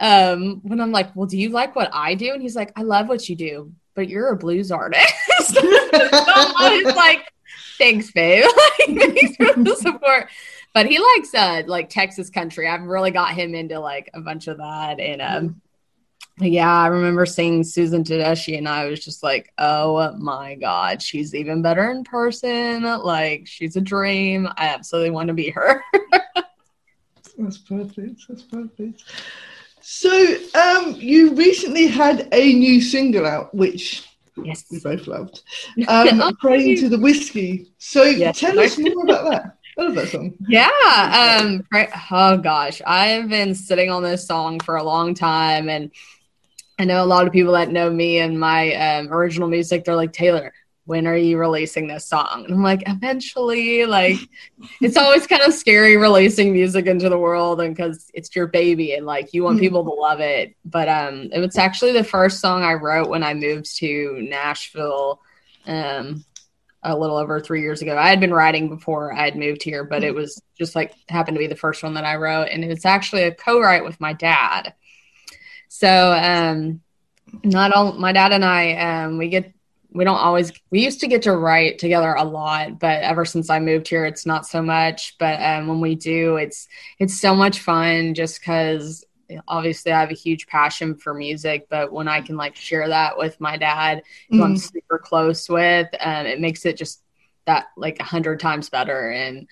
um 0.00 0.60
when 0.62 0.80
I'm 0.80 0.92
like, 0.92 1.14
Well, 1.14 1.26
do 1.26 1.38
you 1.38 1.50
like 1.50 1.76
what 1.76 1.90
I 1.92 2.14
do? 2.14 2.32
And 2.32 2.42
he's 2.42 2.56
like, 2.56 2.72
I 2.76 2.82
love 2.82 3.08
what 3.08 3.28
you 3.28 3.36
do, 3.36 3.72
but 3.94 4.08
you're 4.08 4.30
a 4.30 4.36
blues 4.36 4.72
artist. 4.72 5.14
so 5.46 5.60
I 5.62 6.82
was 6.84 6.94
like, 6.96 7.30
thanks, 7.78 8.10
babe. 8.10 8.44
thanks 8.86 9.36
for 9.36 9.52
the 9.62 9.76
support. 9.76 10.28
But 10.72 10.86
he 10.86 10.98
likes 10.98 11.34
uh 11.34 11.62
like 11.66 11.88
Texas 11.88 12.30
country. 12.30 12.68
I've 12.68 12.82
really 12.82 13.10
got 13.10 13.34
him 13.34 13.54
into 13.54 13.78
like 13.78 14.10
a 14.14 14.20
bunch 14.20 14.48
of 14.48 14.58
that. 14.58 15.00
And 15.00 15.22
um 15.22 15.60
yeah, 16.38 16.74
I 16.74 16.86
remember 16.86 17.26
seeing 17.26 17.64
Susan 17.64 18.02
Tedeschi 18.02 18.56
and 18.56 18.68
I 18.68 18.86
was 18.86 19.04
just 19.04 19.22
like, 19.22 19.52
oh 19.58 20.16
my 20.16 20.54
God, 20.54 21.02
she's 21.02 21.34
even 21.34 21.60
better 21.60 21.90
in 21.90 22.04
person. 22.04 22.82
Like 22.82 23.46
she's 23.46 23.76
a 23.76 23.80
dream. 23.80 24.48
I 24.56 24.68
absolutely 24.68 25.10
want 25.10 25.28
to 25.28 25.34
be 25.34 25.50
her. 25.50 25.82
That's 27.38 27.58
perfect. 27.58 28.22
That's 28.28 28.42
perfect. 28.42 29.04
So, 29.92 30.36
um, 30.54 30.94
you 31.00 31.34
recently 31.34 31.88
had 31.88 32.28
a 32.30 32.52
new 32.54 32.80
single 32.80 33.26
out, 33.26 33.52
which 33.52 34.08
yes. 34.40 34.64
we 34.70 34.78
both 34.78 35.08
loved. 35.08 35.42
Um, 35.88 36.22
Oh, 36.22 36.32
Praying 36.40 36.76
to 36.76 36.88
the 36.88 36.96
Whiskey. 36.96 37.72
So, 37.78 38.04
Yes. 38.04 38.38
tell 38.38 38.56
us 38.60 38.78
more 38.78 39.02
about 39.02 39.28
that. 39.30 39.56
I 39.76 39.82
love 39.82 39.96
that 39.96 40.08
song. 40.08 40.34
Yeah. 40.48 41.40
Um. 41.42 41.66
Oh 42.12 42.38
gosh, 42.38 42.80
I've 42.86 43.28
been 43.28 43.56
sitting 43.56 43.90
on 43.90 44.04
this 44.04 44.24
song 44.24 44.60
for 44.60 44.76
a 44.76 44.84
long 44.84 45.12
time, 45.12 45.68
and 45.68 45.90
I 46.78 46.84
know 46.84 47.02
a 47.02 47.04
lot 47.04 47.26
of 47.26 47.32
people 47.32 47.54
that 47.54 47.72
know 47.72 47.90
me 47.90 48.20
and 48.20 48.38
my 48.38 48.72
um, 48.74 49.12
original 49.12 49.48
music. 49.48 49.84
They're 49.84 49.96
like, 49.96 50.12
Taylor, 50.12 50.52
when 50.86 51.06
are 51.06 51.16
you 51.16 51.38
releasing 51.38 51.86
this 51.86 52.06
song? 52.06 52.44
And 52.44 52.54
I'm 52.54 52.62
like, 52.62 52.82
eventually. 52.86 53.86
Like, 53.86 54.16
it's 54.80 54.96
always 54.96 55.26
kind 55.26 55.42
of 55.42 55.54
scary 55.54 55.96
releasing 55.96 56.52
music 56.52 56.86
into 56.86 57.08
the 57.08 57.18
world, 57.18 57.60
and 57.60 57.74
because 57.74 58.10
it's 58.14 58.34
your 58.34 58.46
baby, 58.46 58.94
and 58.94 59.06
like 59.06 59.32
you 59.32 59.44
want 59.44 59.58
Mhm. 59.58 59.60
people 59.60 59.84
to 59.84 59.90
love 59.90 60.20
it. 60.20 60.54
But 60.64 60.88
um, 60.88 61.28
it 61.32 61.38
was 61.40 61.56
actually 61.58 61.92
the 61.92 62.04
first 62.04 62.40
song 62.40 62.62
I 62.62 62.74
wrote 62.74 63.08
when 63.08 63.22
I 63.22 63.34
moved 63.34 63.76
to 63.76 64.18
Nashville. 64.28 65.20
Um, 65.66 66.24
a 66.82 66.96
little 66.96 67.18
over 67.18 67.38
three 67.40 67.60
years 67.60 67.82
ago. 67.82 67.94
I 67.94 68.08
had 68.08 68.20
been 68.20 68.32
writing 68.32 68.70
before 68.70 69.12
I 69.12 69.26
had 69.26 69.36
moved 69.36 69.62
here, 69.62 69.84
but 69.84 70.02
it 70.02 70.14
was 70.14 70.40
just 70.56 70.74
like 70.74 70.94
happened 71.10 71.34
to 71.34 71.38
be 71.38 71.46
the 71.46 71.54
first 71.54 71.82
one 71.82 71.92
that 71.92 72.06
I 72.06 72.16
wrote, 72.16 72.48
and 72.50 72.64
it's 72.64 72.86
actually 72.86 73.24
a 73.24 73.34
co-write 73.34 73.84
with 73.84 74.00
my 74.00 74.14
dad. 74.14 74.72
So, 75.68 76.12
um, 76.12 76.80
not 77.44 77.72
all 77.72 77.92
my 77.92 78.12
dad 78.12 78.32
and 78.32 78.44
I, 78.44 78.72
um, 78.76 79.18
we 79.18 79.28
get 79.28 79.52
we 79.92 80.04
don't 80.04 80.16
always 80.18 80.52
we 80.70 80.84
used 80.84 81.00
to 81.00 81.08
get 81.08 81.22
to 81.22 81.32
write 81.36 81.78
together 81.78 82.14
a 82.14 82.24
lot, 82.24 82.78
but 82.78 83.02
ever 83.02 83.24
since 83.24 83.50
I 83.50 83.58
moved 83.58 83.88
here, 83.88 84.06
it's 84.06 84.26
not 84.26 84.46
so 84.46 84.62
much. 84.62 85.16
But 85.18 85.42
um, 85.42 85.66
when 85.68 85.80
we 85.80 85.94
do, 85.96 86.36
it's 86.36 86.68
it's 86.98 87.20
so 87.20 87.34
much 87.34 87.60
fun 87.60 88.14
just 88.14 88.40
because 88.40 89.04
obviously 89.48 89.92
I 89.92 90.00
have 90.00 90.10
a 90.10 90.14
huge 90.14 90.46
passion 90.46 90.96
for 90.96 91.14
music, 91.14 91.66
but 91.70 91.92
when 91.92 92.08
I 92.08 92.20
can 92.20 92.36
like 92.36 92.56
share 92.56 92.88
that 92.88 93.16
with 93.18 93.40
my 93.40 93.56
dad, 93.56 94.02
who 94.36 94.42
I'm 94.44 94.54
Mm. 94.54 94.58
super 94.58 94.98
close 94.98 95.48
with, 95.48 95.88
um, 96.00 96.26
it 96.26 96.40
makes 96.40 96.66
it 96.66 96.76
just 96.76 97.02
that 97.46 97.66
like 97.76 97.98
a 98.00 98.04
hundred 98.04 98.40
times 98.40 98.68
better. 98.70 99.10
And 99.10 99.48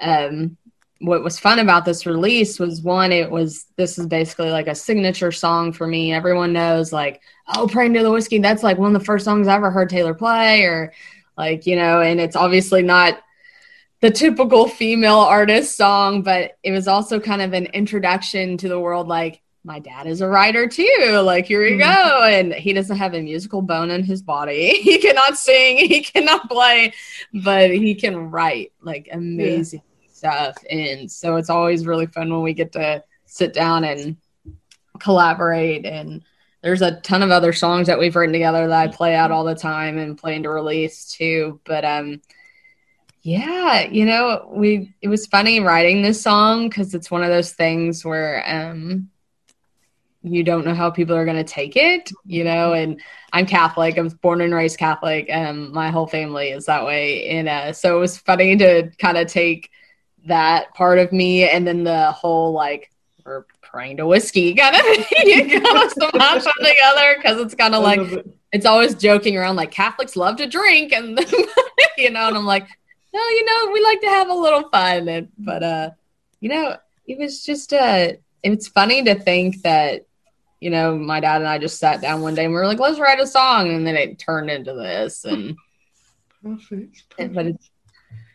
um, 0.00 0.56
what 1.00 1.22
was 1.22 1.38
fun 1.38 1.60
about 1.60 1.84
this 1.84 2.06
release 2.06 2.58
was 2.58 2.82
one, 2.82 3.12
it 3.12 3.30
was 3.30 3.66
this 3.76 3.98
is 3.98 4.06
basically 4.06 4.50
like 4.50 4.66
a 4.66 4.74
signature 4.74 5.30
song 5.30 5.72
for 5.72 5.86
me. 5.86 6.12
Everyone 6.12 6.52
knows 6.52 6.92
like, 6.92 7.22
oh, 7.54 7.68
praying 7.68 7.94
to 7.94 8.02
the 8.02 8.10
whiskey. 8.10 8.38
That's 8.38 8.62
like 8.62 8.78
one 8.78 8.94
of 8.94 9.00
the 9.00 9.04
first 9.04 9.24
songs 9.24 9.46
I 9.46 9.54
ever 9.54 9.70
heard 9.70 9.90
Taylor 9.90 10.14
play, 10.14 10.62
or 10.62 10.92
like 11.36 11.66
you 11.66 11.76
know, 11.76 12.00
and 12.00 12.20
it's 12.20 12.36
obviously 12.36 12.82
not 12.82 13.20
the 14.00 14.10
typical 14.10 14.68
female 14.68 15.18
artist 15.18 15.76
song, 15.76 16.22
but 16.22 16.56
it 16.62 16.72
was 16.72 16.88
also 16.88 17.20
kind 17.20 17.42
of 17.42 17.52
an 17.52 17.66
introduction 17.66 18.56
to 18.58 18.68
the 18.68 18.78
world 18.78 19.08
like 19.08 19.40
my 19.64 19.80
dad 19.80 20.06
is 20.06 20.20
a 20.20 20.28
writer 20.28 20.66
too. 20.66 21.20
Like, 21.22 21.46
here 21.46 21.64
you 21.64 21.76
mm-hmm. 21.76 22.08
go. 22.08 22.24
And 22.24 22.54
he 22.54 22.72
doesn't 22.72 22.96
have 22.96 23.12
a 23.14 23.20
musical 23.20 23.60
bone 23.60 23.90
in 23.90 24.02
his 24.02 24.22
body. 24.22 24.78
He 24.82 24.98
cannot 24.98 25.36
sing, 25.36 25.76
he 25.76 26.02
cannot 26.02 26.48
play, 26.48 26.94
but 27.34 27.70
he 27.70 27.94
can 27.94 28.30
write 28.30 28.72
like 28.80 29.08
amazing 29.12 29.82
stuff. 30.18 30.56
And 30.70 31.10
so 31.10 31.36
it's 31.36 31.50
always 31.50 31.86
really 31.86 32.06
fun 32.06 32.32
when 32.32 32.42
we 32.42 32.52
get 32.52 32.72
to 32.72 33.02
sit 33.26 33.54
down 33.54 33.84
and 33.84 34.16
collaborate. 34.98 35.86
And 35.86 36.22
there's 36.62 36.82
a 36.82 37.00
ton 37.00 37.22
of 37.22 37.30
other 37.30 37.52
songs 37.52 37.86
that 37.86 37.98
we've 37.98 38.16
written 38.16 38.32
together 38.32 38.66
that 38.66 38.80
I 38.80 38.88
play 38.88 39.14
out 39.14 39.30
all 39.30 39.44
the 39.44 39.54
time 39.54 39.98
and 39.98 40.18
plan 40.18 40.42
to 40.42 40.50
release 40.50 41.12
too. 41.12 41.60
But 41.64 41.84
um 41.84 42.20
yeah, 43.22 43.82
you 43.82 44.06
know, 44.06 44.48
we 44.50 44.94
it 45.00 45.08
was 45.08 45.26
funny 45.26 45.60
writing 45.60 46.02
this 46.02 46.20
song 46.22 46.68
because 46.68 46.94
it's 46.94 47.10
one 47.10 47.22
of 47.22 47.28
those 47.28 47.52
things 47.52 48.04
where 48.04 48.42
um 48.46 49.10
you 50.22 50.42
don't 50.42 50.64
know 50.64 50.74
how 50.74 50.90
people 50.90 51.16
are 51.16 51.24
going 51.24 51.36
to 51.36 51.44
take 51.44 51.76
it, 51.76 52.10
you 52.26 52.42
know, 52.42 52.72
and 52.72 53.00
I'm 53.32 53.46
Catholic. 53.46 53.98
I 53.98 54.00
was 54.00 54.14
born 54.14 54.40
and 54.40 54.54
raised 54.54 54.78
Catholic. 54.78 55.26
and 55.28 55.70
my 55.70 55.90
whole 55.90 56.06
family 56.06 56.50
is 56.50 56.66
that 56.66 56.84
way. 56.84 57.28
And 57.28 57.48
uh, 57.48 57.72
so 57.72 57.96
it 57.96 58.00
was 58.00 58.18
funny 58.18 58.56
to 58.56 58.90
kind 58.98 59.16
of 59.16 59.28
take 59.28 59.70
that 60.28 60.74
part 60.74 60.98
of 60.98 61.12
me 61.12 61.48
and 61.48 61.66
then 61.66 61.84
the 61.84 62.12
whole 62.12 62.52
like, 62.52 62.90
we're 63.24 63.44
praying 63.60 63.98
to 63.98 64.06
whiskey 64.06 64.54
kind 64.54 64.74
of 64.74 64.82
thing. 65.06 65.28
you 65.28 65.60
kind 65.60 65.84
of 65.84 65.92
smash 65.92 66.44
them 66.44 66.52
together 66.60 67.16
because 67.16 67.40
it's 67.40 67.54
kind 67.54 67.74
of 67.74 67.82
like, 67.82 68.00
it. 68.00 68.26
it's 68.52 68.64
always 68.66 68.94
joking 68.94 69.36
around 69.36 69.56
like 69.56 69.70
Catholics 69.70 70.16
love 70.16 70.36
to 70.36 70.46
drink 70.46 70.92
and 70.92 71.18
you 71.98 72.10
know, 72.10 72.28
and 72.28 72.36
I'm 72.36 72.46
like, 72.46 72.66
no, 73.12 73.20
you 73.20 73.44
know, 73.44 73.72
we 73.72 73.82
like 73.82 74.00
to 74.00 74.08
have 74.08 74.30
a 74.30 74.34
little 74.34 74.68
fun. 74.70 75.08
And, 75.08 75.28
but 75.38 75.62
uh, 75.62 75.90
you 76.40 76.48
know, 76.48 76.76
it 77.06 77.18
was 77.18 77.44
just 77.44 77.72
uh 77.72 78.12
it's 78.42 78.68
funny 78.68 79.02
to 79.04 79.14
think 79.14 79.62
that, 79.62 80.06
you 80.60 80.70
know, 80.70 80.96
my 80.96 81.20
dad 81.20 81.40
and 81.40 81.48
I 81.48 81.58
just 81.58 81.78
sat 81.78 82.00
down 82.00 82.20
one 82.20 82.34
day 82.34 82.44
and 82.44 82.52
we 82.52 82.58
were 82.58 82.66
like, 82.66 82.78
let's 82.78 83.00
write 83.00 83.20
a 83.20 83.26
song 83.26 83.70
and 83.70 83.86
then 83.86 83.96
it 83.96 84.18
turned 84.18 84.50
into 84.50 84.72
this 84.74 85.24
and 85.24 85.56
Perfect. 86.42 87.04
but 87.16 87.46
it's 87.46 87.70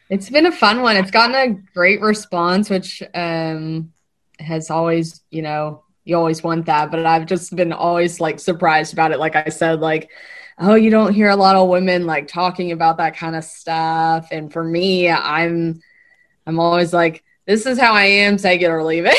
it's 0.10 0.30
been 0.30 0.46
a 0.46 0.52
fun 0.52 0.82
one. 0.82 0.96
It's 0.96 1.12
gotten 1.12 1.36
a 1.36 1.60
great 1.74 2.02
response, 2.02 2.70
which 2.70 3.02
um 3.14 3.92
has 4.40 4.70
always, 4.70 5.22
you 5.30 5.42
know, 5.42 5.84
you 6.06 6.18
always 6.18 6.44
want 6.44 6.66
that, 6.66 6.92
but 6.92 7.06
I've 7.06 7.26
just 7.26 7.56
been 7.56 7.72
always 7.72 8.20
like 8.20 8.40
surprised 8.40 8.94
about 8.94 9.12
it. 9.12 9.20
Like 9.20 9.36
I 9.36 9.50
said, 9.50 9.80
like, 9.80 10.10
oh, 10.60 10.76
you 10.76 10.90
don't 10.90 11.14
hear 11.14 11.30
a 11.30 11.36
lot 11.36 11.56
of 11.56 11.70
women 11.70 12.06
like 12.06 12.28
talking 12.28 12.72
about 12.72 12.98
that 12.98 13.16
kind 13.16 13.36
of 13.36 13.44
stuff. 13.44 14.28
And 14.32 14.52
for 14.52 14.64
me, 14.64 15.10
I'm 15.10 15.82
I'm 16.46 16.60
always 16.60 16.94
like, 16.94 17.24
this 17.46 17.66
is 17.66 17.80
how 17.80 17.94
I 17.94 18.06
am, 18.06 18.38
take 18.38 18.62
it 18.62 18.68
or 18.68 18.84
leave 18.84 19.06
it. 19.08 19.18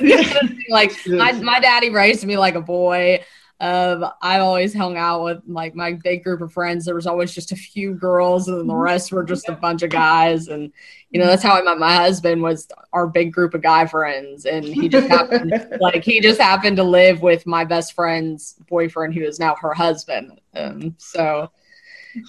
Like 0.70 0.92
my, 1.06 1.32
my 1.32 1.58
daddy 1.58 1.90
raised 1.90 2.24
me 2.24 2.38
like 2.38 2.54
a 2.54 2.60
boy. 2.60 3.24
Um, 3.60 4.06
I 4.22 4.38
always 4.38 4.72
hung 4.72 4.96
out 4.96 5.22
with 5.22 5.42
like 5.46 5.74
my 5.74 5.92
big 5.92 6.24
group 6.24 6.40
of 6.40 6.50
friends. 6.50 6.86
There 6.86 6.94
was 6.94 7.06
always 7.06 7.34
just 7.34 7.52
a 7.52 7.56
few 7.56 7.92
girls, 7.92 8.48
and 8.48 8.68
the 8.68 8.74
rest 8.74 9.12
were 9.12 9.22
just 9.22 9.50
a 9.50 9.52
bunch 9.52 9.82
of 9.82 9.90
guys. 9.90 10.48
And 10.48 10.72
you 11.10 11.20
know, 11.20 11.26
that's 11.26 11.42
how 11.42 11.58
I 11.58 11.62
met 11.62 11.78
my 11.78 11.94
husband. 11.94 12.40
Was 12.40 12.68
our 12.94 13.06
big 13.06 13.34
group 13.34 13.52
of 13.52 13.60
guy 13.62 13.86
friends, 13.86 14.46
and 14.46 14.64
he 14.64 14.88
just 14.88 15.08
happened 15.08 15.52
like 15.80 16.02
he 16.02 16.20
just 16.20 16.40
happened 16.40 16.78
to 16.78 16.84
live 16.84 17.20
with 17.20 17.46
my 17.46 17.64
best 17.64 17.92
friend's 17.92 18.54
boyfriend, 18.66 19.12
who 19.12 19.24
is 19.24 19.38
now 19.38 19.54
her 19.56 19.74
husband. 19.74 20.40
Um, 20.54 20.94
so, 20.96 21.50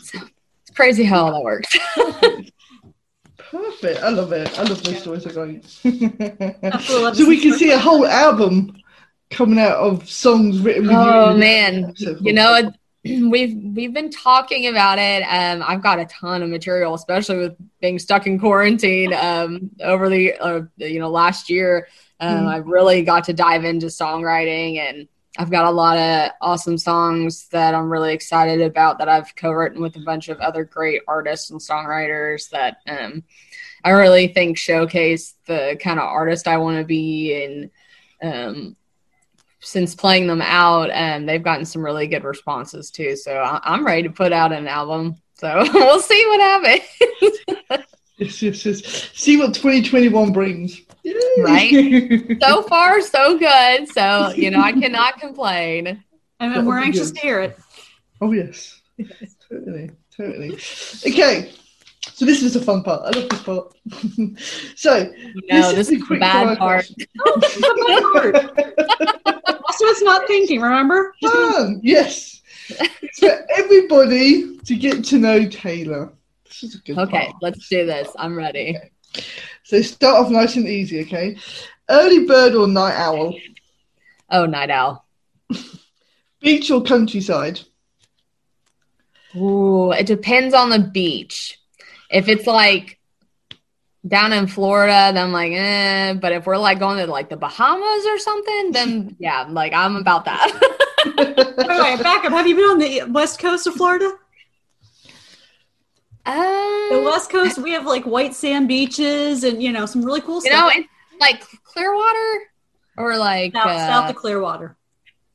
so 0.03 0.19
it's 0.63 0.75
crazy 0.75 1.05
how 1.05 1.27
all 1.27 1.31
that 1.31 1.43
works. 1.43 1.77
Perfect. 3.37 4.01
I 4.01 4.09
love 4.09 4.33
it. 4.33 4.59
I 4.59 4.63
love 4.63 4.83
those 4.83 4.99
stories 4.99 5.25
are 5.25 5.33
great. 5.33 5.63
That's 5.83 6.89
what 6.89 6.97
I 6.97 7.01
love 7.01 7.17
so 7.17 7.25
we 7.25 7.39
can 7.39 7.57
see 7.57 7.71
a 7.71 7.79
whole 7.79 8.05
album 8.05 8.75
coming 9.31 9.59
out 9.59 9.77
of 9.77 10.09
songs 10.09 10.59
written 10.59 10.87
with 10.87 10.97
Oh 10.97 11.31
you. 11.31 11.37
man, 11.39 11.93
you 12.21 12.33
know 12.33 12.71
we've 13.03 13.55
we've 13.75 13.93
been 13.93 14.11
talking 14.11 14.67
about 14.67 14.99
it. 14.99 15.23
Um, 15.23 15.63
I've 15.67 15.81
got 15.81 15.99
a 15.99 16.05
ton 16.05 16.43
of 16.43 16.49
material, 16.49 16.93
especially 16.93 17.37
with 17.37 17.55
being 17.81 17.97
stuck 17.99 18.27
in 18.27 18.39
quarantine 18.39 19.13
um, 19.13 19.71
over 19.81 20.09
the 20.09 20.33
uh, 20.35 20.61
you 20.77 20.99
know 20.99 21.09
last 21.09 21.49
year. 21.49 21.87
Um, 22.19 22.45
Mm. 22.45 22.47
I 22.47 22.57
really 22.57 23.01
got 23.01 23.23
to 23.25 23.33
dive 23.33 23.65
into 23.65 23.87
songwriting, 23.87 24.77
and 24.77 25.07
I've 25.39 25.49
got 25.49 25.65
a 25.65 25.71
lot 25.71 25.97
of 25.97 26.31
awesome 26.41 26.77
songs 26.77 27.47
that 27.49 27.73
I'm 27.73 27.89
really 27.91 28.13
excited 28.13 28.61
about 28.61 28.99
that 28.99 29.09
I've 29.09 29.35
co-written 29.35 29.81
with 29.81 29.95
a 29.95 30.01
bunch 30.01 30.29
of 30.29 30.39
other 30.39 30.63
great 30.63 31.01
artists 31.07 31.49
and 31.49 31.59
songwriters 31.59 32.49
that 32.51 32.77
um, 32.87 33.23
I 33.83 33.91
really 33.91 34.27
think 34.27 34.57
showcase 34.59 35.33
the 35.47 35.77
kind 35.81 35.99
of 35.99 36.05
artist 36.05 36.47
I 36.47 36.57
want 36.57 36.77
to 36.77 36.83
be 36.85 37.43
and. 37.43 37.71
Um, 38.23 38.75
since 39.61 39.93
playing 39.95 40.27
them 40.27 40.41
out 40.41 40.89
and 40.89 41.27
they've 41.29 41.43
gotten 41.43 41.65
some 41.65 41.83
really 41.83 42.07
good 42.07 42.23
responses 42.23 42.89
too 42.91 43.15
so 43.15 43.35
I- 43.37 43.61
i'm 43.63 43.85
ready 43.85 44.03
to 44.03 44.09
put 44.09 44.33
out 44.33 44.51
an 44.51 44.67
album 44.67 45.15
so 45.35 45.63
we'll 45.73 45.99
see 45.99 46.25
what 46.27 46.39
happens 46.41 46.81
Yes, 48.17 48.41
yes, 48.43 48.65
yes. 48.67 49.09
See 49.15 49.35
what 49.37 49.55
2021 49.55 50.31
brings. 50.31 50.79
Yay. 51.03 51.13
Right? 51.39 52.37
so 52.39 52.61
far 52.63 53.01
so 53.01 53.37
good 53.39 53.87
so 53.89 54.31
you 54.35 54.51
know 54.51 54.61
i 54.61 54.71
cannot 54.73 55.19
complain 55.19 56.03
And 56.39 56.55
That 56.55 56.63
we're 56.63 56.79
anxious 56.79 57.09
good. 57.11 57.15
to 57.19 57.21
hear 57.21 57.39
it. 57.41 57.57
oh, 58.21 58.31
yes. 58.31 58.79
Totally, 59.49 59.89
totally. 60.15 60.51
Okay. 61.07 61.51
So 62.13 62.25
this 62.25 62.41
is 62.43 62.53
the 62.53 62.61
fun 62.61 62.83
part. 62.83 63.01
I 63.03 63.09
love 63.19 63.29
this 63.29 63.41
part. 63.43 63.73
so 64.75 65.11
no 65.51 65.69
is 65.69 65.75
this 65.75 65.87
the 65.87 65.93
is 65.95 65.99
the 66.01 66.05
quick 66.05 66.19
bad 66.19 66.57
part 66.59 66.85
question. 66.85 67.07
Oh, 67.25 67.39
Also, 69.81 69.91
it's 69.91 70.01
not 70.03 70.27
thinking, 70.27 70.61
remember? 70.61 71.13
Just 71.21 71.33
oh, 71.35 71.53
Fun, 71.53 71.79
yes. 71.83 72.41
It's 72.69 73.19
for 73.19 73.45
everybody 73.57 74.57
to 74.59 74.75
get 74.75 75.03
to 75.05 75.17
know 75.17 75.47
Taylor. 75.47 76.13
This 76.45 76.63
is 76.63 76.75
a 76.75 76.77
good 76.79 76.97
okay 76.99 77.27
part. 77.27 77.35
let's 77.41 77.67
do 77.69 77.85
this 77.85 78.09
i'm 78.17 78.35
ready 78.37 78.77
So 79.63 79.81
start 79.81 80.17
off 80.25 80.31
nice 80.31 80.55
and 80.57 80.67
easy, 80.67 81.01
okay? 81.01 81.37
Early 81.89 82.25
bird 82.25 82.53
or 82.55 82.67
night 82.67 82.95
owl? 82.95 83.33
oh 84.29 84.45
night 84.45 84.69
owl 84.69 85.05
Beach 86.41 86.69
or 86.69 86.83
countryside? 86.83 87.61
Ooh, 89.35 89.91
it 89.93 90.05
depends 90.05 90.53
on 90.53 90.69
the 90.69 90.79
beach. 90.79 91.57
If 92.09 92.27
it's 92.27 92.45
like 92.47 92.99
down 94.07 94.33
in 94.33 94.47
Florida, 94.47 95.11
then 95.13 95.17
I'm 95.17 95.31
like, 95.31 95.51
eh. 95.53 96.13
But 96.13 96.31
if 96.31 96.45
we're 96.45 96.57
like 96.57 96.79
going 96.79 96.97
to 96.97 97.11
like 97.11 97.29
the 97.29 97.37
Bahamas 97.37 98.05
or 98.05 98.17
something, 98.17 98.71
then 98.71 99.15
yeah, 99.19 99.45
like 99.49 99.73
I'm 99.73 99.95
about 99.95 100.25
that. 100.25 100.51
wait, 101.17 101.37
wait, 101.37 102.03
back 102.03 102.25
up. 102.25 102.31
Have 102.31 102.47
you 102.47 102.55
been 102.55 102.65
on 102.65 102.79
the 102.79 103.03
west 103.11 103.39
coast 103.39 103.67
of 103.67 103.75
Florida? 103.75 104.11
The 106.25 106.97
um, 106.97 107.03
west 107.03 107.31
coast, 107.31 107.57
we 107.57 107.71
have 107.71 107.85
like 107.85 108.05
white 108.05 108.35
sand 108.35 108.67
beaches 108.67 109.43
and 109.43 109.61
you 109.61 109.71
know 109.71 109.85
some 109.85 110.03
really 110.03 110.21
cool 110.21 110.35
you 110.35 110.51
stuff. 110.51 110.71
know, 110.73 110.79
it's 110.79 110.87
like 111.19 111.41
Clearwater 111.63 112.39
or 112.97 113.17
like 113.17 113.53
south, 113.53 113.65
uh, 113.65 113.87
south 113.87 114.09
of 114.11 114.15
Clearwater. 114.15 114.77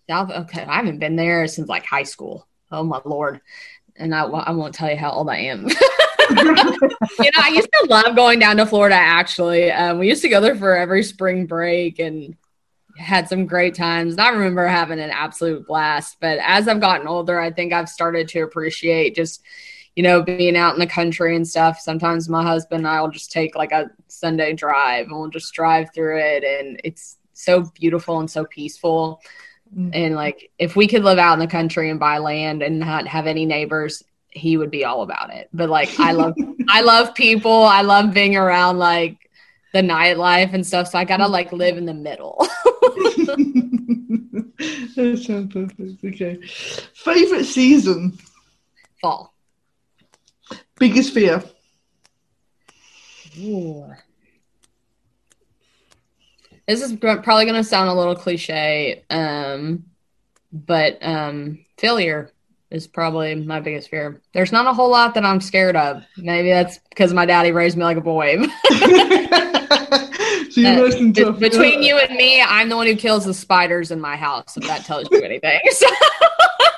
South. 0.09 0.31
Okay, 0.31 0.63
I 0.63 0.77
haven't 0.77 0.99
been 0.99 1.17
there 1.17 1.49
since 1.49 1.69
like 1.69 1.85
high 1.85 2.05
school. 2.05 2.47
Oh 2.71 2.85
my 2.85 3.01
lord! 3.05 3.41
And 3.97 4.15
I, 4.15 4.25
I 4.25 4.53
won't 4.53 4.75
tell 4.75 4.91
you 4.91 4.97
how 4.97 5.11
old 5.11 5.29
I 5.29 5.39
am. 5.39 5.67
you 6.37 7.31
know, 7.31 7.43
I 7.43 7.50
used 7.55 7.69
to 7.73 7.87
love 7.88 8.16
going 8.16 8.38
down 8.38 8.57
to 8.59 8.66
Florida. 8.66 8.97
Actually, 8.97 9.71
um, 9.73 9.99
we 9.99 10.09
used 10.09 10.23
to 10.23 10.28
go 10.28 10.40
there 10.40 10.57
for 10.57 10.76
every 10.76 11.02
spring 11.02 11.47
break 11.47 11.99
and 11.99 12.37
had 12.99 13.28
some 13.28 13.47
great 13.47 13.75
times. 13.75 14.14
And 14.14 14.21
I 14.21 14.31
remember 14.31 14.66
having 14.66 15.00
an 15.00 15.11
absolute 15.11 15.66
blast. 15.66 16.16
But 16.21 16.38
as 16.43 16.69
I've 16.69 16.81
gotten 16.81 17.09
older, 17.09 17.38
I 17.38 17.50
think 17.50 17.73
I've 17.73 17.88
started 17.88 18.28
to 18.28 18.40
appreciate 18.40 19.15
just 19.15 19.43
you 19.95 20.02
know 20.02 20.23
being 20.23 20.56
out 20.56 20.75
in 20.75 20.80
the 20.80 20.87
country 20.87 21.37
and 21.37 21.47
stuff. 21.47 21.80
Sometimes 21.80 22.28
my 22.28 22.43
husband 22.43 22.80
and 22.80 22.89
I 22.89 23.00
will 23.00 23.11
just 23.11 23.32
take 23.32 23.56
like 23.56 23.73
a 23.73 23.91
Sunday 24.08 24.52
drive 24.52 25.06
and 25.06 25.19
we'll 25.19 25.30
just 25.30 25.52
drive 25.54 25.89
through 25.95 26.19
it, 26.19 26.45
and 26.45 26.80
it's 26.84 27.17
so 27.32 27.63
beautiful 27.75 28.21
and 28.21 28.30
so 28.30 28.45
peaceful. 28.45 29.21
Mm. 29.76 29.91
And 29.95 30.15
like, 30.15 30.50
if 30.58 30.76
we 30.76 30.87
could 30.87 31.04
live 31.04 31.19
out 31.19 31.34
in 31.34 31.39
the 31.39 31.47
country 31.47 31.91
and 31.91 32.00
buy 32.00 32.19
land 32.19 32.63
and 32.63 32.78
not 32.78 33.06
have 33.08 33.26
any 33.26 33.47
neighbors, 33.47 34.02
he 34.37 34.57
would 34.57 34.71
be 34.71 34.85
all 34.85 35.03
about 35.03 35.33
it. 35.33 35.49
But 35.53 35.71
like, 35.71 35.99
I 35.99 36.13
love, 36.13 36.35
I 36.69 36.83
love 36.83 37.15
people. 37.15 37.65
I 37.65 37.83
love 37.83 38.13
being 38.13 38.37
around 38.37 38.79
like 38.79 39.31
the 39.73 39.81
nightlife 39.81 40.53
and 40.53 40.67
stuff. 40.67 40.89
So 40.89 40.99
I 40.99 41.05
gotta 41.05 41.27
like 41.27 41.53
live 41.53 41.77
in 41.77 41.87
the 41.87 41.95
middle. 41.95 42.37
that 44.97 45.23
sounds 45.25 45.53
perfect. 45.53 46.05
Okay. 46.05 46.39
Favorite 46.95 47.45
season? 47.45 48.19
Fall. 49.01 49.33
Biggest 50.79 51.13
fear? 51.13 51.43
This 56.67 56.83
is 56.83 56.95
probably 56.95 57.45
going 57.45 57.55
to 57.55 57.65
sound 57.65 57.89
a 57.89 57.95
little 57.95 58.17
cliche, 58.17 59.05
um, 59.09 59.85
but 60.53 60.99
um, 61.01 61.65
failure 61.79 62.33
is 62.71 62.87
probably 62.87 63.35
my 63.35 63.61
biggest 63.61 63.91
fear. 63.91 64.21
There's 64.33 64.52
not 64.52 64.67
a 64.67 64.73
whole 64.73 64.91
lot 64.91 65.15
that 65.15 65.25
I'm 65.25 65.41
scared 65.41 65.76
of. 65.76 66.02
Maybe 66.17 66.49
that's 66.50 66.79
because 66.89 67.13
my 67.13 67.26
daddy 67.26 67.52
raised 67.52 67.76
me 67.76 67.85
like 67.85 67.97
a 67.97 68.00
boy. 68.00 68.39
so 70.50 70.85
Be- 71.13 71.31
between 71.39 71.83
you 71.83 71.99
and 71.99 72.17
me, 72.17 72.43
I'm 72.43 72.69
the 72.69 72.76
one 72.76 72.87
who 72.87 72.97
kills 72.97 73.25
the 73.25 73.35
spiders 73.35 73.91
in 73.91 74.00
my 74.00 74.17
house. 74.17 74.57
If 74.57 74.67
that 74.67 74.85
tells 74.85 75.09
you 75.11 75.23
anything, 75.23 75.61
so 75.71 75.87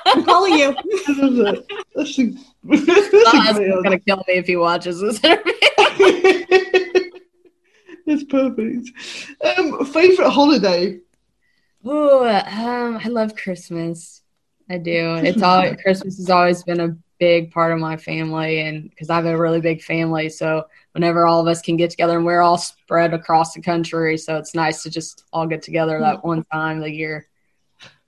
I'm 0.05 0.23
calling 0.23 0.53
you. 0.53 0.75
That's 1.95 2.19
a, 2.19 2.33
that's 2.63 3.57
a 3.59 3.81
gonna 3.83 3.99
kill 3.99 4.17
me 4.27 4.33
if 4.33 4.45
he 4.47 4.57
watches 4.57 4.99
this 4.99 5.23
interview. 5.23 5.53
That's 8.05 8.23
perfect. 8.23 8.89
Um, 9.43 9.85
favorite 9.85 10.29
holiday? 10.31 10.99
Oh, 11.85 12.27
um, 12.27 12.99
I 13.03 13.07
love 13.07 13.35
Christmas. 13.35 14.21
I 14.69 14.77
do. 14.77 15.15
It's 15.15 15.41
all 15.41 15.75
Christmas 15.83 16.17
has 16.17 16.29
always 16.29 16.63
been 16.63 16.79
a 16.79 16.95
big 17.19 17.51
part 17.51 17.73
of 17.73 17.79
my 17.79 17.97
family, 17.97 18.61
and 18.61 18.89
because 18.89 19.09
I 19.09 19.15
have 19.15 19.25
a 19.25 19.37
really 19.37 19.61
big 19.61 19.81
family, 19.81 20.29
so 20.29 20.67
whenever 20.93 21.25
all 21.25 21.41
of 21.41 21.47
us 21.47 21.61
can 21.61 21.75
get 21.75 21.89
together, 21.89 22.17
and 22.17 22.25
we're 22.25 22.41
all 22.41 22.57
spread 22.57 23.13
across 23.13 23.53
the 23.53 23.61
country, 23.61 24.17
so 24.17 24.37
it's 24.37 24.55
nice 24.55 24.83
to 24.83 24.89
just 24.89 25.23
all 25.33 25.47
get 25.47 25.61
together 25.61 25.99
that 25.99 26.23
one 26.23 26.45
time 26.45 26.77
of 26.77 26.83
the 26.83 26.91
year. 26.91 27.27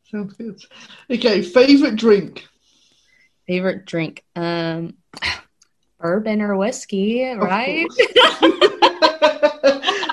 Sounds 0.10 0.34
good. 0.34 0.62
Okay, 1.10 1.41
favorite 1.41 1.95
drink? 1.95 2.47
Favorite 3.47 3.86
drink, 3.86 4.24
um, 4.36 4.95
bourbon 6.00 6.41
or 6.41 6.56
whiskey, 6.56 7.24
right? 7.24 7.88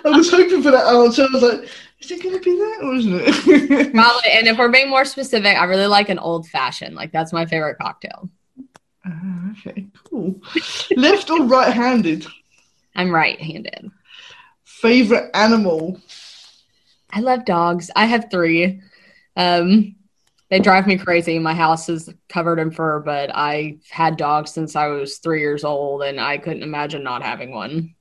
I 0.04 0.16
was 0.16 0.30
hoping 0.30 0.62
for 0.62 0.70
that 0.70 0.86
answer. 0.86 1.22
I 1.22 1.28
was 1.32 1.42
like, 1.42 1.68
is 2.00 2.10
it 2.10 2.22
to 2.22 2.40
be 2.40 2.56
that 2.56 2.80
or 2.82 2.94
isn't 2.94 3.12
it? 3.14 3.92
Probably. 3.94 4.30
And 4.30 4.46
if 4.46 4.58
we're 4.58 4.70
being 4.70 4.90
more 4.90 5.04
specific, 5.04 5.56
I 5.56 5.64
really 5.64 5.86
like 5.86 6.08
an 6.08 6.18
old 6.18 6.46
fashioned. 6.48 6.94
Like 6.94 7.12
that's 7.12 7.32
my 7.32 7.46
favorite 7.46 7.78
cocktail. 7.78 8.28
Ah, 9.04 9.50
okay, 9.52 9.86
cool. 10.04 10.40
Left 10.96 11.30
or 11.30 11.44
right 11.44 11.72
handed? 11.72 12.26
I'm 12.94 13.10
right 13.10 13.40
handed. 13.40 13.90
Favorite 14.64 15.30
animal? 15.34 16.00
I 17.12 17.20
love 17.20 17.44
dogs. 17.44 17.90
I 17.96 18.04
have 18.06 18.30
three. 18.30 18.80
Um, 19.36 19.96
they 20.50 20.60
drive 20.60 20.86
me 20.86 20.96
crazy. 20.98 21.38
My 21.38 21.54
house 21.54 21.88
is 21.88 22.12
covered 22.28 22.58
in 22.58 22.70
fur, 22.70 23.00
but 23.00 23.34
I've 23.34 23.80
had 23.90 24.16
dogs 24.16 24.52
since 24.52 24.76
I 24.76 24.88
was 24.88 25.18
three 25.18 25.40
years 25.40 25.64
old, 25.64 26.02
and 26.02 26.20
I 26.20 26.38
couldn't 26.38 26.62
imagine 26.62 27.02
not 27.02 27.22
having 27.22 27.52
one. 27.52 27.94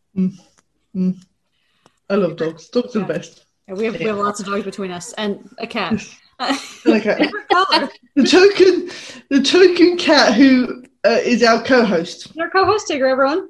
I 2.10 2.16
love 2.16 2.38
dogs. 2.38 2.70
Dogs 2.70 2.96
are 2.96 3.00
the 3.00 3.06
best. 3.06 3.47
Yeah, 3.68 3.74
we 3.74 3.86
have 3.86 4.00
we 4.00 4.06
have 4.06 4.18
lots 4.18 4.40
of 4.40 4.46
dogs 4.46 4.64
between 4.64 4.92
us 4.92 5.14
and 5.14 5.50
a 5.60 5.68
cat. 5.68 5.94
Okay. 6.40 7.16
Favorite 7.16 7.50
color? 7.50 7.90
The 8.16 8.24
token, 8.24 8.90
the 9.30 9.42
token 9.42 9.98
cat 9.98 10.34
who 10.36 10.84
uh, 11.06 11.10
is 11.24 11.44
our 11.44 11.62
co-host. 11.64 12.32
Our 12.40 12.50
co-host 12.50 12.88
Tigger, 12.88 13.10
everyone. 13.12 13.50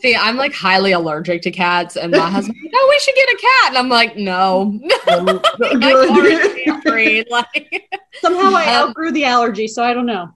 See, 0.00 0.14
I'm 0.14 0.36
like 0.36 0.52
highly 0.54 0.92
allergic 0.92 1.42
to 1.42 1.50
cats, 1.50 1.96
and 1.96 2.12
my 2.12 2.30
husband, 2.30 2.56
no, 2.62 2.78
we 2.88 2.98
should 3.00 3.16
get 3.16 3.28
a 3.30 3.36
cat, 3.36 3.68
and 3.70 3.78
I'm 3.78 3.88
like, 3.88 4.16
no, 4.16 4.78
not 5.06 5.08
a 5.08 5.50
I 5.60 5.78
good 5.80 6.64
can't 6.64 6.84
breathe. 6.84 7.26
Like, 7.30 7.90
Somehow 8.20 8.52
I 8.54 8.76
Um, 8.76 8.90
outgrew 8.90 9.10
the 9.10 9.24
allergy, 9.24 9.66
so 9.66 9.82
I 9.82 9.92
don't 9.92 10.06
know. 10.06 10.28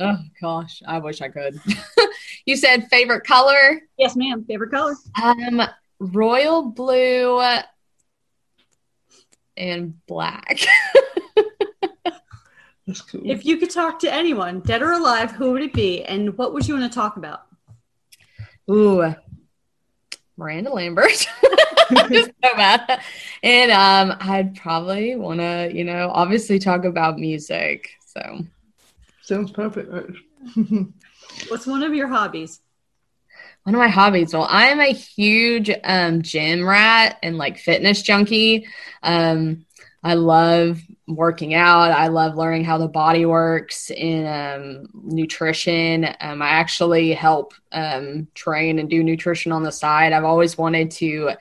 oh 0.00 0.16
gosh, 0.40 0.82
I 0.88 0.98
wish 0.98 1.20
I 1.20 1.28
could. 1.28 1.60
you 2.46 2.56
said 2.56 2.88
favorite 2.90 3.24
color? 3.24 3.82
Yes, 3.98 4.16
ma'am. 4.16 4.44
Favorite 4.48 4.72
color? 4.72 4.94
Um, 5.22 5.62
royal 6.00 6.70
blue 6.70 7.40
and 9.56 9.94
black. 10.06 10.60
That's 12.86 13.00
cool. 13.02 13.22
If 13.24 13.44
you 13.44 13.58
could 13.58 13.70
talk 13.70 13.98
to 14.00 14.12
anyone, 14.12 14.60
dead 14.60 14.82
or 14.82 14.92
alive, 14.92 15.32
who 15.32 15.52
would 15.52 15.62
it 15.62 15.72
be, 15.72 16.04
and 16.04 16.36
what 16.36 16.52
would 16.52 16.66
you 16.66 16.74
want 16.74 16.90
to 16.90 16.94
talk 16.94 17.16
about? 17.16 17.42
Ooh, 18.70 19.14
Miranda 20.36 20.72
Lambert. 20.72 21.12
Just 22.10 22.30
so 22.42 22.56
bad. 22.56 23.02
And 23.42 23.70
um, 23.70 24.16
I'd 24.20 24.56
probably 24.56 25.14
want 25.14 25.40
to, 25.40 25.70
you 25.72 25.84
know, 25.84 26.10
obviously 26.12 26.58
talk 26.58 26.84
about 26.84 27.18
music. 27.18 27.90
So 28.06 28.40
Sounds 29.22 29.52
perfect. 29.52 29.92
What's 31.48 31.66
one 31.66 31.82
of 31.82 31.94
your 31.94 32.08
hobbies? 32.08 32.60
One 33.64 33.74
of 33.74 33.78
my 33.78 33.88
hobbies. 33.88 34.32
Well, 34.32 34.46
I'm 34.48 34.80
a 34.80 34.92
huge 34.92 35.70
um, 35.84 36.22
gym 36.22 36.66
rat 36.66 37.18
and 37.22 37.38
like 37.38 37.58
fitness 37.58 38.02
junkie. 38.02 38.66
Um, 39.02 39.66
I 40.02 40.14
love 40.14 40.80
working 41.06 41.54
out. 41.54 41.92
I 41.92 42.08
love 42.08 42.36
learning 42.36 42.64
how 42.64 42.78
the 42.78 42.88
body 42.88 43.24
works 43.24 43.90
in 43.90 44.26
um, 44.26 44.88
nutrition. 44.94 46.06
Um, 46.20 46.42
I 46.42 46.48
actually 46.48 47.12
help 47.12 47.54
um, 47.70 48.26
train 48.34 48.78
and 48.80 48.90
do 48.90 49.02
nutrition 49.04 49.52
on 49.52 49.62
the 49.62 49.70
side. 49.70 50.12
I've 50.12 50.24
always 50.24 50.58
wanted 50.58 50.90
to 50.92 51.32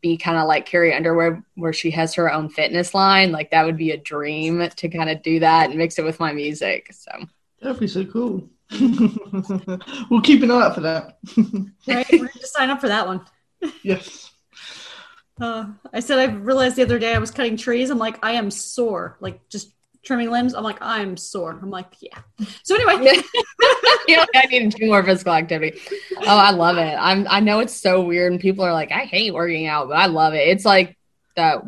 be 0.00 0.16
kind 0.16 0.38
of 0.38 0.46
like 0.46 0.64
Carrie 0.64 0.94
Underwood, 0.94 1.42
where 1.56 1.74
she 1.74 1.90
has 1.90 2.14
her 2.14 2.32
own 2.32 2.48
fitness 2.48 2.94
line. 2.94 3.32
Like 3.32 3.50
that 3.50 3.66
would 3.66 3.76
be 3.76 3.90
a 3.90 3.98
dream 3.98 4.66
to 4.66 4.88
kind 4.88 5.10
of 5.10 5.22
do 5.22 5.40
that 5.40 5.68
and 5.68 5.78
mix 5.78 5.98
it 5.98 6.04
with 6.04 6.20
my 6.20 6.32
music. 6.32 6.90
So 6.92 7.10
That'd 7.60 7.80
be 7.80 7.86
so 7.86 8.04
cool. 8.06 8.48
we'll 10.10 10.20
keep 10.22 10.42
an 10.42 10.50
eye 10.50 10.62
out 10.62 10.74
for 10.74 10.80
that. 10.80 11.18
Right? 11.86 12.06
We're 12.10 12.18
going 12.18 12.30
to 12.30 12.46
sign 12.46 12.70
up 12.70 12.80
for 12.80 12.88
that 12.88 13.06
one. 13.06 13.20
yes. 13.82 14.30
Uh, 15.40 15.66
I 15.92 16.00
said 16.00 16.18
I 16.18 16.32
realized 16.32 16.76
the 16.76 16.82
other 16.82 16.98
day 16.98 17.14
I 17.14 17.18
was 17.18 17.30
cutting 17.30 17.56
trees. 17.56 17.90
I'm 17.90 17.98
like, 17.98 18.24
I 18.24 18.32
am 18.32 18.50
sore. 18.50 19.16
Like 19.20 19.48
just 19.48 19.74
trimming 20.04 20.30
limbs. 20.30 20.54
I'm 20.54 20.62
like, 20.62 20.78
I'm 20.80 21.16
sore. 21.16 21.58
I'm 21.60 21.70
like, 21.70 21.86
yeah. 22.00 22.18
So 22.62 22.74
anyway, 22.74 23.16
you 24.08 24.16
know, 24.16 24.24
I 24.34 24.46
need 24.46 24.70
to 24.70 24.78
do 24.78 24.86
more 24.86 25.02
physical 25.02 25.32
activity. 25.32 25.80
Oh, 26.18 26.38
I 26.38 26.50
love 26.50 26.76
it. 26.78 26.96
I'm 26.98 27.26
I 27.28 27.40
know 27.40 27.60
it's 27.60 27.74
so 27.74 28.02
weird 28.02 28.32
and 28.32 28.40
people 28.40 28.64
are 28.64 28.72
like, 28.72 28.92
I 28.92 29.04
hate 29.04 29.34
working 29.34 29.66
out, 29.66 29.88
but 29.88 29.96
I 29.96 30.06
love 30.06 30.34
it. 30.34 30.48
It's 30.48 30.64
like 30.64 30.96
that 31.36 31.62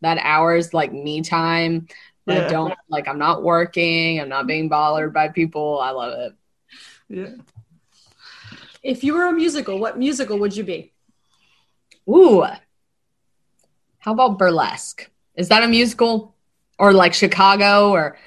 that 0.00 0.18
hours 0.22 0.72
like 0.72 0.92
me 0.92 1.22
time. 1.22 1.88
But 2.28 2.36
Yeah. 2.36 2.46
I 2.46 2.50
don't 2.50 2.74
like 2.90 3.08
I'm 3.08 3.18
not 3.18 3.42
working, 3.42 4.20
I'm 4.20 4.28
not 4.28 4.46
being 4.46 4.68
bothered 4.68 5.12
by 5.14 5.28
people. 5.28 5.80
I 5.80 5.90
love 5.90 6.12
it. 6.24 6.32
Yeah. 7.08 7.36
if 8.82 9.02
you 9.02 9.14
were 9.14 9.26
a 9.26 9.32
musical, 9.32 9.78
what 9.78 9.98
musical 9.98 10.38
would 10.38 10.54
you 10.54 10.62
be? 10.62 10.92
Ooh. 12.08 12.44
How 14.00 14.12
about 14.12 14.38
burlesque? 14.38 15.10
Is 15.36 15.48
that 15.48 15.64
a 15.64 15.68
musical? 15.68 16.34
Or 16.78 16.92
like 16.92 17.14
Chicago 17.14 17.90
or 17.90 18.18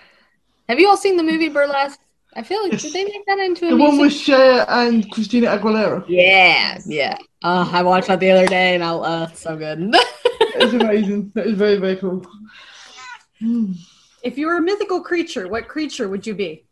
have 0.68 0.80
you 0.80 0.90
all 0.90 0.98
seen 0.98 1.16
the 1.16 1.24
movie 1.24 1.48
Burlesque? 1.50 2.00
I 2.36 2.42
feel 2.44 2.62
like 2.64 2.72
Yes. 2.74 2.82
did 2.82 2.94
they 2.94 3.04
make 3.06 3.26
that 3.28 3.40
into 3.40 3.68
a 3.68 3.70
The 3.70 3.78
one 3.78 3.98
with 4.00 4.14
Cher 4.14 4.66
and 4.68 5.10
Christina 5.12 5.48
Aguilera. 5.58 6.04
Yeah, 6.08 6.78
yeah. 6.86 7.18
Uh, 7.44 7.70
I 7.72 7.82
watched 7.84 8.08
that 8.08 8.20
the 8.20 8.32
other 8.32 8.48
day 8.48 8.74
and 8.76 8.84
I 8.84 8.90
uh 8.94 9.28
so 9.46 9.56
good. 9.56 9.94
That 10.54 10.64
is 10.64 10.74
amazing. 10.74 11.32
That 11.36 11.46
is 11.48 11.56
very, 11.56 11.78
very 11.78 11.96
cool. 11.96 12.26
Hmm. 13.40 13.72
If 14.24 14.38
you 14.38 14.48
were 14.48 14.58
a 14.58 14.62
mythical 14.62 15.02
creature, 15.02 15.48
what 15.48 15.68
creature 15.68 16.08
would 16.08 16.28
you 16.28 16.36
be? 16.36 16.66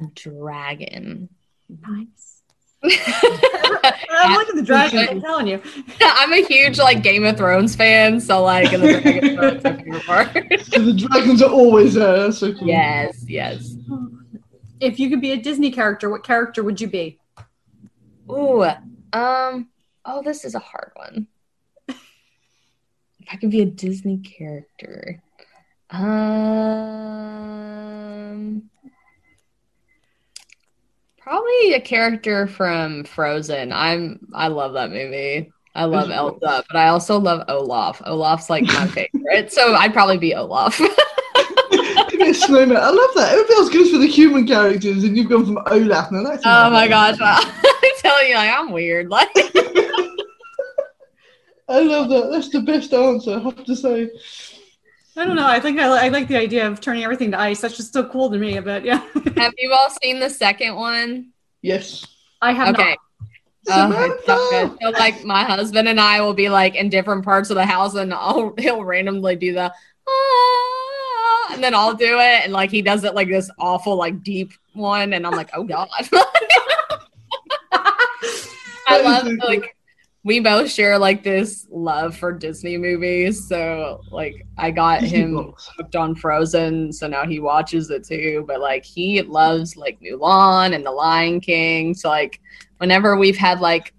A 0.00 0.06
dragon. 0.14 1.28
Nice. 1.68 2.42
I'm 2.84 4.32
looking 4.34 4.50
at 4.50 4.56
the 4.56 4.62
dragon. 4.64 5.08
I'm 5.08 5.20
telling 5.20 5.46
you. 5.46 5.60
I'm 6.00 6.32
a 6.32 6.44
huge 6.44 6.78
like 6.78 7.02
Game 7.02 7.24
of 7.24 7.36
Thrones 7.36 7.74
fan, 7.74 8.20
so 8.20 8.42
like 8.42 8.72
in 8.72 8.80
the 8.80 9.00
dragon 9.00 9.38
are 9.38 9.54
my 9.54 9.60
favorite 9.60 10.06
part. 10.06 10.28
So 10.66 10.80
the 10.82 10.92
dragons 10.92 11.42
are 11.42 11.50
always 11.50 11.94
there. 11.94 12.18
That's 12.18 12.38
so 12.38 12.52
cool. 12.54 12.68
yes, 12.68 13.24
yes. 13.26 13.74
If 14.80 15.00
you 15.00 15.08
could 15.08 15.20
be 15.20 15.32
a 15.32 15.36
Disney 15.36 15.70
character, 15.70 16.10
what 16.10 16.22
character 16.24 16.62
would 16.62 16.80
you 16.80 16.88
be? 16.88 17.18
Ooh, 18.30 18.64
um, 19.12 19.68
oh, 20.04 20.22
this 20.22 20.44
is 20.44 20.54
a 20.54 20.58
hard 20.58 20.92
one. 20.94 21.26
If 21.88 23.28
I 23.32 23.36
could 23.36 23.50
be 23.50 23.62
a 23.62 23.66
Disney 23.66 24.18
character, 24.18 25.22
um, 25.90 27.50
probably 31.18 31.74
a 31.74 31.80
character 31.80 32.46
from 32.46 33.04
Frozen. 33.04 33.72
I'm, 33.72 34.26
I 34.34 34.48
love 34.48 34.72
that 34.74 34.90
movie. 34.90 35.52
I 35.76 35.84
love 35.84 36.10
Elsa, 36.10 36.64
but 36.68 36.76
I 36.76 36.88
also 36.88 37.18
love 37.20 37.44
Olaf. 37.48 38.00
Olaf's 38.06 38.48
like 38.48 38.64
my 38.64 38.86
favorite, 38.94 39.52
so 39.52 39.74
I'd 39.74 39.92
probably 39.92 40.16
be 40.16 40.34
Olaf. 40.34 40.78
Give 40.78 42.20
me 42.20 42.30
a 42.30 42.34
snowman. 42.34 42.78
I 42.78 42.88
love 42.88 43.10
that. 43.14 43.32
Everybody 43.32 43.54
else 43.54 43.68
goes 43.68 43.90
for 43.90 43.98
the 43.98 44.06
human 44.06 44.46
characters, 44.46 45.04
and 45.04 45.14
you've 45.16 45.28
gone 45.28 45.44
from 45.44 45.58
Olaf. 45.66 46.10
Now 46.10 46.22
that's 46.22 46.42
oh 46.46 46.70
my 46.70 46.88
gosh, 46.88 47.18
I 47.20 47.92
tell 47.98 48.26
you, 48.26 48.36
like 48.36 48.50
I'm 48.50 48.72
weird. 48.72 49.10
Like. 49.10 49.28
I 51.68 51.80
love 51.80 52.08
that. 52.10 52.30
That's 52.30 52.48
the 52.48 52.60
best 52.60 52.94
answer. 52.94 53.34
I 53.34 53.40
have 53.40 53.64
to 53.64 53.76
say. 53.76 54.08
I 55.18 55.24
don't 55.24 55.36
know. 55.36 55.46
I 55.46 55.60
think 55.60 55.80
I, 55.80 55.90
li- 55.90 55.98
I 56.00 56.08
like 56.08 56.28
the 56.28 56.36
idea 56.36 56.66
of 56.66 56.80
turning 56.80 57.02
everything 57.02 57.30
to 57.30 57.40
ice. 57.40 57.62
That's 57.62 57.76
just 57.76 57.92
so 57.92 58.04
cool 58.08 58.30
to 58.30 58.38
me. 58.38 58.60
But 58.60 58.84
yeah, 58.84 58.98
Have 59.36 59.54
you 59.56 59.72
all 59.72 59.88
seen 60.02 60.20
the 60.20 60.28
second 60.28 60.76
one? 60.76 61.30
Yes. 61.62 62.06
I 62.42 62.52
have 62.52 62.74
Okay. 62.74 62.90
not. 62.90 62.98
Oh, 63.68 64.16
so. 64.26 64.76
So 64.80 64.90
like 64.90 65.24
my 65.24 65.42
husband 65.42 65.88
and 65.88 66.00
I 66.00 66.20
will 66.20 66.34
be 66.34 66.48
like 66.48 66.76
in 66.76 66.88
different 66.88 67.24
parts 67.24 67.50
of 67.50 67.56
the 67.56 67.66
house 67.66 67.94
and 67.94 68.14
I'll 68.14 68.54
he'll 68.58 68.84
randomly 68.84 69.34
do 69.36 69.52
the 69.54 69.72
ah, 70.08 71.52
and 71.52 71.64
then 71.64 71.74
I'll 71.74 71.94
do 71.94 72.18
it 72.18 72.44
and 72.44 72.52
like 72.52 72.70
he 72.70 72.80
does 72.80 73.02
it 73.02 73.14
like 73.14 73.28
this 73.28 73.50
awful 73.58 73.96
like 73.96 74.22
deep 74.22 74.52
one 74.74 75.14
and 75.14 75.26
I'm 75.26 75.32
like 75.32 75.50
oh 75.54 75.64
god. 75.64 75.88
I 78.88 79.00
love 79.02 79.26
like 79.48 79.75
we 80.26 80.40
both 80.40 80.68
share 80.68 80.98
like 80.98 81.22
this 81.22 81.68
love 81.70 82.16
for 82.16 82.32
Disney 82.32 82.76
movies. 82.76 83.46
So 83.46 84.00
like 84.10 84.44
I 84.58 84.72
got 84.72 85.00
him 85.00 85.54
hooked 85.76 85.94
on 85.94 86.16
Frozen, 86.16 86.92
so 86.94 87.06
now 87.06 87.24
he 87.24 87.38
watches 87.38 87.90
it 87.90 88.02
too. 88.02 88.42
But 88.44 88.60
like 88.60 88.84
he 88.84 89.22
loves 89.22 89.76
like 89.76 90.00
Mulan 90.00 90.74
and 90.74 90.84
The 90.84 90.90
Lion 90.90 91.40
King. 91.40 91.94
So 91.94 92.08
like 92.08 92.40
whenever 92.78 93.16
we've 93.16 93.36
had 93.36 93.60
like 93.60 93.94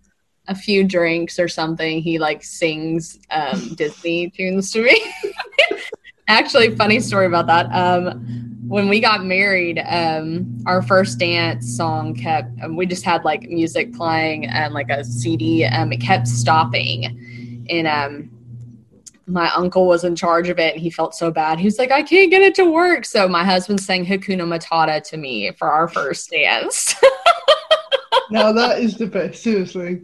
a 0.50 0.54
few 0.54 0.84
drinks 0.84 1.40
or 1.40 1.48
something, 1.48 2.02
he 2.02 2.20
like 2.20 2.44
sings 2.44 3.20
um, 3.32 3.74
Disney 3.76 4.30
tunes 4.30 4.70
to 4.74 4.84
me. 4.84 5.02
Actually, 6.28 6.76
funny 6.76 7.00
story 7.00 7.26
about 7.26 7.48
that. 7.48 7.68
Um, 7.72 8.24
when 8.68 8.90
we 8.90 9.00
got 9.00 9.24
married, 9.26 9.80
um, 9.88 10.58
our 10.66 10.82
first 10.82 11.20
dance 11.20 11.78
song 11.78 12.14
kept. 12.14 12.50
Um, 12.62 12.76
we 12.76 12.86
just 12.86 13.06
had 13.06 13.24
like 13.24 13.44
music 13.44 13.94
playing 13.94 14.46
and 14.48 14.74
like 14.74 14.90
a 14.90 15.06
CD. 15.06 15.64
Um, 15.64 15.94
it 15.94 16.02
kept 16.02 16.28
stopping, 16.28 17.66
and 17.70 17.88
um, 17.88 18.30
my 19.26 19.50
uncle 19.54 19.88
was 19.88 20.04
in 20.04 20.16
charge 20.16 20.50
of 20.50 20.58
it 20.60 20.74
and 20.74 20.82
he 20.82 20.90
felt 20.90 21.14
so 21.14 21.30
bad. 21.32 21.60
He 21.60 21.66
was 21.66 21.78
like, 21.78 21.92
I 21.92 22.02
can't 22.02 22.32
get 22.32 22.42
it 22.42 22.56
to 22.56 22.64
work. 22.72 23.04
So 23.06 23.28
my 23.28 23.44
husband 23.44 23.82
sang 23.82 24.06
Hakuna 24.06 24.44
Matata 24.44 25.04
to 25.10 25.18
me 25.18 25.52
for 25.52 25.70
our 25.70 25.88
first 25.90 26.30
dance. 26.32 26.96
Now 28.30 28.52
that 28.54 28.80
is 28.80 28.98
the 28.98 29.08
best. 29.08 29.42
Seriously. 29.44 30.02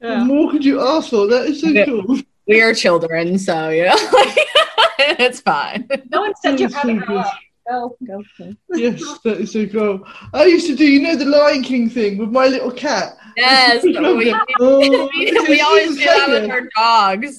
Yeah. 0.00 0.18
What 0.20 0.26
more 0.26 0.50
could 0.50 0.64
you 0.64 0.80
ask 0.80 1.10
for? 1.10 1.26
That 1.28 1.46
is 1.46 1.60
so 1.60 1.68
Yeah. 1.68 1.84
cool. 1.84 2.18
We 2.50 2.60
are 2.62 2.74
children, 2.74 3.38
so 3.38 3.68
you 3.70 3.84
know, 3.84 3.94
it's 4.98 5.40
fine. 5.40 5.88
No 6.10 6.20
one 6.22 6.34
said 6.36 6.58
you 6.58 6.68
That 6.68 6.86
had 6.86 6.86
to 6.88 7.06
grow 7.06 7.18
up. 7.18 7.32
Go, 7.68 7.96
go. 8.04 8.22
go. 8.36 8.52
Yes, 8.70 9.00
that 9.24 9.38
is 9.38 9.52
so 9.52 9.66
cool. 9.68 10.04
I 10.34 10.46
used 10.46 10.66
to 10.66 10.74
do, 10.74 10.84
you 10.84 11.00
know, 11.00 11.14
the 11.14 11.26
Lion 11.26 11.62
King 11.62 11.88
thing 11.88 12.18
with 12.18 12.30
my 12.30 12.46
little 12.46 12.72
cat. 12.72 13.16
Yes, 13.36 13.82
we, 13.84 13.92
we, 13.92 14.34
Oh, 14.58 15.08
we 15.14 15.60
always 15.60 15.96
do 15.96 16.04
that 16.04 16.28
with 16.28 16.50
our 16.50 16.68
dogs. 16.76 17.38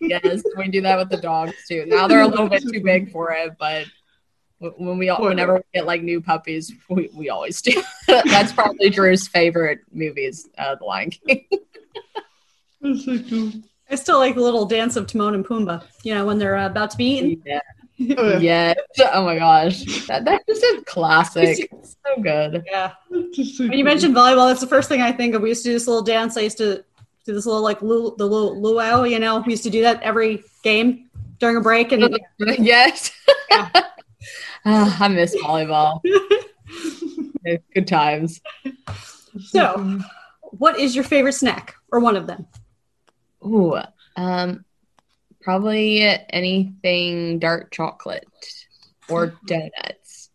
Yes, 0.00 0.42
we 0.56 0.68
do 0.68 0.80
that 0.80 0.98
with 0.98 1.10
the 1.10 1.18
dogs 1.18 1.54
too. 1.68 1.84
Now 1.86 2.08
they're 2.08 2.22
a 2.22 2.26
little 2.26 2.48
bit 2.48 2.62
too 2.62 2.82
big 2.82 3.12
for 3.12 3.32
it, 3.32 3.52
but 3.58 3.86
when 4.58 4.98
we 4.98 5.08
whenever 5.08 5.54
we 5.54 5.60
get 5.72 5.86
like 5.86 6.02
new 6.02 6.20
puppies, 6.20 6.72
we, 6.88 7.08
we 7.14 7.28
always 7.30 7.62
do. 7.62 7.80
That's 8.08 8.52
probably 8.52 8.90
Drew's 8.90 9.28
favorite 9.28 9.80
movies, 9.92 10.48
uh, 10.58 10.74
The 10.74 10.84
Lion 10.84 11.10
King. 11.10 11.46
That's 12.80 13.04
so 13.04 13.18
cool. 13.30 13.52
I 13.90 13.94
still 13.94 14.18
like 14.18 14.34
the 14.34 14.40
little 14.42 14.66
dance 14.66 14.96
of 14.96 15.06
Timon 15.06 15.34
and 15.34 15.44
Pumbaa. 15.46 15.82
You 16.02 16.14
know 16.14 16.26
when 16.26 16.38
they're 16.38 16.56
uh, 16.56 16.66
about 16.66 16.90
to 16.92 16.96
be 16.96 17.04
eaten. 17.18 17.42
Yeah. 17.44 17.60
Oh, 18.16 18.38
yeah. 18.38 18.74
Oh 19.12 19.24
my 19.24 19.36
gosh, 19.38 20.06
that, 20.06 20.24
that's 20.24 20.44
just 20.46 20.62
a 20.62 20.84
classic. 20.86 21.68
It's 21.72 21.96
so 22.06 22.22
good. 22.22 22.62
Yeah. 22.64 22.92
That's 23.10 23.56
so 23.58 23.64
When 23.64 23.72
you 23.72 23.78
cool. 23.78 23.84
mentioned 23.92 24.14
volleyball, 24.14 24.48
that's 24.48 24.60
the 24.60 24.68
first 24.68 24.88
thing 24.88 25.02
I 25.02 25.10
think 25.10 25.34
of. 25.34 25.42
We 25.42 25.48
used 25.48 25.64
to 25.64 25.70
do 25.70 25.72
this 25.72 25.88
little 25.88 26.04
dance. 26.04 26.36
I 26.36 26.42
used 26.42 26.58
to 26.58 26.84
do 27.24 27.34
this 27.34 27.44
little 27.44 27.60
like 27.60 27.82
lu- 27.82 28.14
the 28.16 28.24
little 28.24 28.60
luau. 28.62 29.02
You 29.02 29.18
know, 29.18 29.40
we 29.40 29.50
used 29.52 29.64
to 29.64 29.70
do 29.70 29.82
that 29.82 30.00
every 30.00 30.44
game 30.62 31.10
during 31.40 31.56
a 31.56 31.60
break. 31.60 31.90
And 31.90 32.16
yes. 32.60 33.10
Yeah. 33.50 33.68
Ah, 34.64 34.96
I 35.00 35.08
miss 35.08 35.34
volleyball. 35.34 36.00
Good 37.74 37.88
times. 37.88 38.40
so, 39.48 39.98
what 40.42 40.78
is 40.78 40.94
your 40.94 41.02
favorite 41.04 41.32
snack 41.32 41.74
or 41.90 41.98
one 41.98 42.14
of 42.14 42.28
them? 42.28 42.46
Ooh, 43.44 43.78
um, 44.16 44.64
probably 45.40 46.00
anything 46.00 47.38
dark 47.38 47.70
chocolate 47.70 48.26
or 49.08 49.34
donuts 49.46 50.30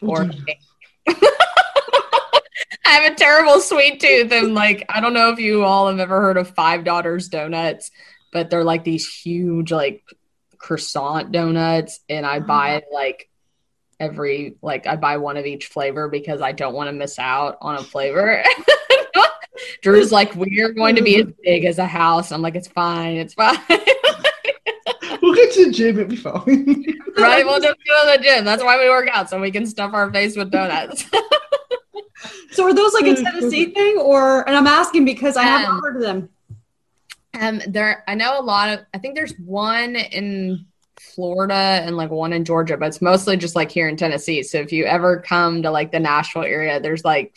or 0.00 0.28
cake. 0.46 0.58
I 2.84 2.94
have 2.94 3.12
a 3.12 3.14
terrible 3.16 3.60
sweet 3.60 4.00
tooth, 4.00 4.32
and 4.32 4.54
like 4.54 4.84
I 4.88 5.00
don't 5.00 5.14
know 5.14 5.30
if 5.30 5.38
you 5.38 5.64
all 5.64 5.88
have 5.88 6.00
ever 6.00 6.20
heard 6.20 6.36
of 6.36 6.54
Five 6.54 6.84
Daughters 6.84 7.28
donuts, 7.28 7.90
but 8.32 8.50
they're 8.50 8.64
like 8.64 8.84
these 8.84 9.08
huge 9.08 9.70
like 9.70 10.02
croissant 10.58 11.30
donuts, 11.30 12.00
and 12.08 12.26
I 12.26 12.40
buy 12.40 12.82
like 12.92 13.28
every 14.00 14.56
like 14.62 14.86
I 14.86 14.96
buy 14.96 15.18
one 15.18 15.36
of 15.36 15.46
each 15.46 15.66
flavor 15.66 16.08
because 16.08 16.40
I 16.40 16.52
don't 16.52 16.74
want 16.74 16.88
to 16.88 16.92
miss 16.92 17.18
out 17.18 17.58
on 17.60 17.76
a 17.76 17.82
flavor. 17.82 18.42
Drew's 19.82 20.12
like, 20.12 20.34
we're 20.36 20.72
going 20.72 20.96
to 20.96 21.02
be 21.02 21.20
as 21.20 21.26
big 21.42 21.64
as 21.64 21.78
a 21.78 21.86
house. 21.86 22.32
I'm 22.32 22.42
like, 22.42 22.54
it's 22.54 22.68
fine, 22.68 23.16
it's 23.16 23.34
fine. 23.34 23.58
We'll 25.22 25.34
go 25.34 25.50
to 25.50 25.66
the 25.66 25.70
gym, 25.70 25.98
it'll 25.98 26.08
be 26.08 26.16
fine. 26.16 26.98
right? 27.18 27.44
We'll 27.44 27.60
just 27.60 27.76
go 27.86 28.12
to 28.12 28.18
the 28.18 28.24
gym. 28.24 28.42
That's 28.44 28.62
why 28.62 28.78
we 28.82 28.88
work 28.88 29.08
out, 29.12 29.28
so 29.28 29.38
we 29.38 29.50
can 29.50 29.66
stuff 29.66 29.92
our 29.92 30.10
face 30.10 30.36
with 30.36 30.50
donuts. 30.50 31.04
So 32.52 32.64
are 32.64 32.74
those 32.74 32.92
like 32.92 33.06
a 33.06 33.14
Tennessee 33.14 33.66
thing, 33.66 33.96
or? 33.98 34.46
And 34.46 34.56
I'm 34.56 34.66
asking 34.66 35.04
because 35.04 35.36
I 35.36 35.44
haven't 35.44 35.70
Um, 35.70 35.80
heard 35.80 35.96
of 35.96 36.02
them. 36.02 36.28
Um, 37.38 37.62
there, 37.68 38.02
I 38.08 38.14
know 38.14 38.38
a 38.40 38.42
lot 38.42 38.70
of. 38.70 38.80
I 38.92 38.98
think 38.98 39.14
there's 39.14 39.38
one 39.38 39.94
in 39.96 40.66
Florida 40.98 41.54
and 41.54 41.96
like 41.96 42.10
one 42.10 42.32
in 42.32 42.44
Georgia, 42.44 42.76
but 42.76 42.88
it's 42.88 43.00
mostly 43.00 43.36
just 43.36 43.54
like 43.56 43.70
here 43.70 43.88
in 43.88 43.96
Tennessee. 43.96 44.42
So 44.42 44.58
if 44.58 44.72
you 44.72 44.84
ever 44.84 45.20
come 45.20 45.62
to 45.62 45.70
like 45.70 45.92
the 45.92 46.00
Nashville 46.00 46.42
area, 46.42 46.80
there's 46.80 47.04
like 47.04 47.34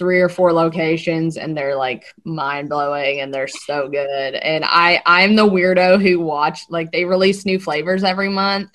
three 0.00 0.22
or 0.22 0.30
four 0.30 0.50
locations, 0.54 1.36
and 1.36 1.54
they're 1.54 1.76
like 1.76 2.06
mind 2.24 2.70
blowing, 2.70 3.20
and 3.20 3.34
they're 3.34 3.46
so 3.46 3.86
good. 3.86 4.34
And 4.34 4.64
I, 4.66 5.02
I'm 5.04 5.36
the 5.36 5.46
weirdo 5.46 6.00
who 6.00 6.20
watch 6.20 6.60
like 6.70 6.90
they 6.90 7.04
release 7.04 7.44
new 7.44 7.60
flavors 7.60 8.02
every 8.02 8.30
month. 8.30 8.70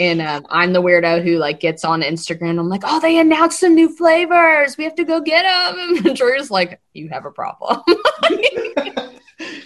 And 0.00 0.20
um, 0.20 0.44
I'm 0.50 0.72
the 0.72 0.82
weirdo 0.82 1.22
who 1.22 1.38
like 1.38 1.60
gets 1.60 1.84
on 1.84 2.02
Instagram. 2.02 2.58
I'm 2.58 2.68
like, 2.68 2.82
oh, 2.84 2.98
they 2.98 3.20
announced 3.20 3.60
some 3.60 3.76
new 3.76 3.88
flavors. 3.88 4.76
We 4.76 4.82
have 4.82 4.96
to 4.96 5.04
go 5.04 5.20
get 5.20 5.44
them. 5.44 6.04
And 6.06 6.16
Drew's 6.16 6.50
like, 6.50 6.80
you 6.92 7.08
have 7.10 7.24
a 7.24 7.30
problem. 7.30 7.80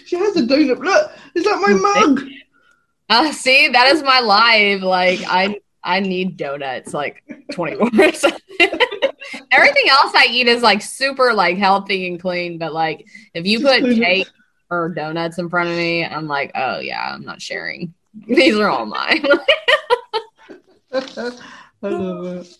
she 0.05 0.15
has 0.15 0.35
a 0.35 0.43
donut. 0.43 0.77
Look, 0.77 1.11
is 1.33 1.43
that 1.43 1.59
my 1.59 1.73
mug? 1.73 2.21
Uh, 3.09 3.31
see, 3.31 3.67
that 3.69 3.87
is 3.87 4.03
my 4.03 4.19
life. 4.19 4.83
Like 4.83 5.21
I 5.25 5.59
I 5.83 6.01
need 6.01 6.37
donuts 6.37 6.93
like 6.93 7.23
24 7.51 7.89
Everything 9.53 9.89
else 9.89 10.13
I 10.15 10.27
eat 10.29 10.47
is 10.47 10.61
like 10.61 10.81
super 10.81 11.33
like 11.33 11.57
healthy 11.57 12.07
and 12.07 12.19
clean, 12.19 12.57
but 12.57 12.73
like 12.73 13.07
if 13.33 13.45
you 13.45 13.59
put 13.59 13.83
cake 13.95 14.29
or 14.69 14.89
donuts 14.89 15.37
in 15.37 15.49
front 15.49 15.69
of 15.69 15.75
me, 15.75 16.05
I'm 16.05 16.27
like, 16.27 16.51
oh 16.55 16.79
yeah, 16.79 17.13
I'm 17.13 17.23
not 17.23 17.41
sharing. 17.41 17.93
These 18.27 18.57
are 18.57 18.69
all 18.69 18.85
mine. 18.85 19.25
I 20.93 21.89
love 21.89 22.25
it. 22.25 22.57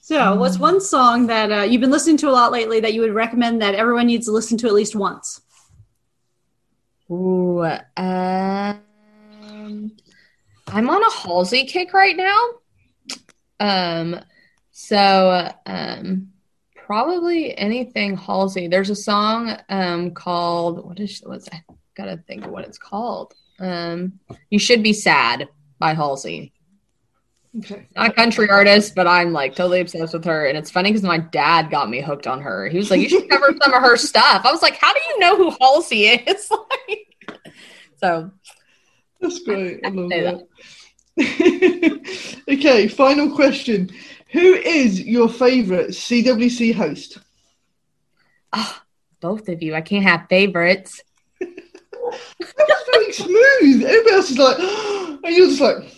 So, 0.00 0.34
what's 0.34 0.58
one 0.58 0.80
song 0.80 1.28
that 1.28 1.52
uh, 1.52 1.62
you've 1.62 1.80
been 1.80 1.92
listening 1.92 2.16
to 2.18 2.28
a 2.28 2.32
lot 2.32 2.50
lately 2.50 2.80
that 2.80 2.94
you 2.94 3.00
would 3.00 3.14
recommend 3.14 3.62
that 3.62 3.76
everyone 3.76 4.06
needs 4.06 4.26
to 4.26 4.32
listen 4.32 4.58
to 4.58 4.66
at 4.66 4.74
least 4.74 4.96
once? 4.96 5.40
Ooh, 7.10 7.62
um, 7.96 8.80
I'm 10.66 10.90
on 10.90 11.02
a 11.02 11.10
Halsey 11.10 11.64
kick 11.64 11.92
right 11.92 12.16
now. 12.16 12.40
Um, 13.60 14.20
so 14.80 15.52
um, 15.66 16.28
probably 16.74 17.56
anything 17.56 18.16
Halsey. 18.16 18.66
There's 18.66 18.90
a 18.90 18.96
song 18.96 19.56
um 19.68 20.12
called 20.12 20.84
what 20.84 20.98
is 20.98 21.22
what's 21.24 21.48
I 21.52 21.62
gotta 21.96 22.16
think 22.26 22.46
of 22.46 22.50
what 22.50 22.64
it's 22.64 22.78
called. 22.78 23.34
Um, 23.58 24.18
you 24.48 24.58
should 24.58 24.82
be 24.82 24.94
sad 24.94 25.48
by 25.78 25.92
Halsey. 25.94 26.52
Okay. 27.58 27.86
Not 27.94 28.10
a 28.10 28.12
country 28.12 28.48
artist, 28.48 28.94
but 28.94 29.06
I'm 29.06 29.32
like 29.32 29.54
totally 29.54 29.80
obsessed 29.80 30.14
with 30.14 30.24
her. 30.24 30.46
And 30.46 30.56
it's 30.56 30.70
funny 30.70 30.90
because 30.90 31.02
my 31.02 31.18
dad 31.18 31.70
got 31.70 31.90
me 31.90 32.00
hooked 32.00 32.26
on 32.26 32.40
her. 32.40 32.68
He 32.68 32.78
was 32.78 32.90
like, 32.90 33.00
"You 33.00 33.08
should 33.08 33.28
cover 33.28 33.54
some 33.60 33.74
of 33.74 33.82
her 33.82 33.96
stuff." 33.96 34.46
I 34.46 34.50
was 34.50 34.62
like, 34.62 34.76
"How 34.76 34.92
do 34.92 35.00
you 35.08 35.18
know 35.20 35.36
who 35.36 35.56
Halsey 35.60 36.06
is?" 36.06 36.50
like, 36.88 37.36
so 37.98 38.30
That's 39.20 39.40
great. 39.40 39.80
I 39.84 39.90
love 39.90 40.10
say 40.10 40.22
that. 40.22 40.46
okay, 42.48 42.88
final 42.88 43.34
question. 43.34 43.90
Who 44.32 44.54
is 44.54 45.00
your 45.00 45.28
favorite 45.28 45.90
CWC 45.90 46.74
host? 46.74 47.18
Oh, 48.52 48.80
both 49.20 49.48
of 49.48 49.62
you. 49.62 49.74
I 49.74 49.80
can't 49.80 50.04
have 50.04 50.26
favorites. 50.28 51.02
That 51.40 51.50
was 52.40 52.88
very 52.92 53.12
smooth. 53.12 53.82
Everybody 53.84 54.14
else 54.14 54.30
is 54.30 54.38
like, 54.38 54.58
and 55.24 55.36
you're 55.36 55.48
just 55.48 55.60
like, 55.60 55.96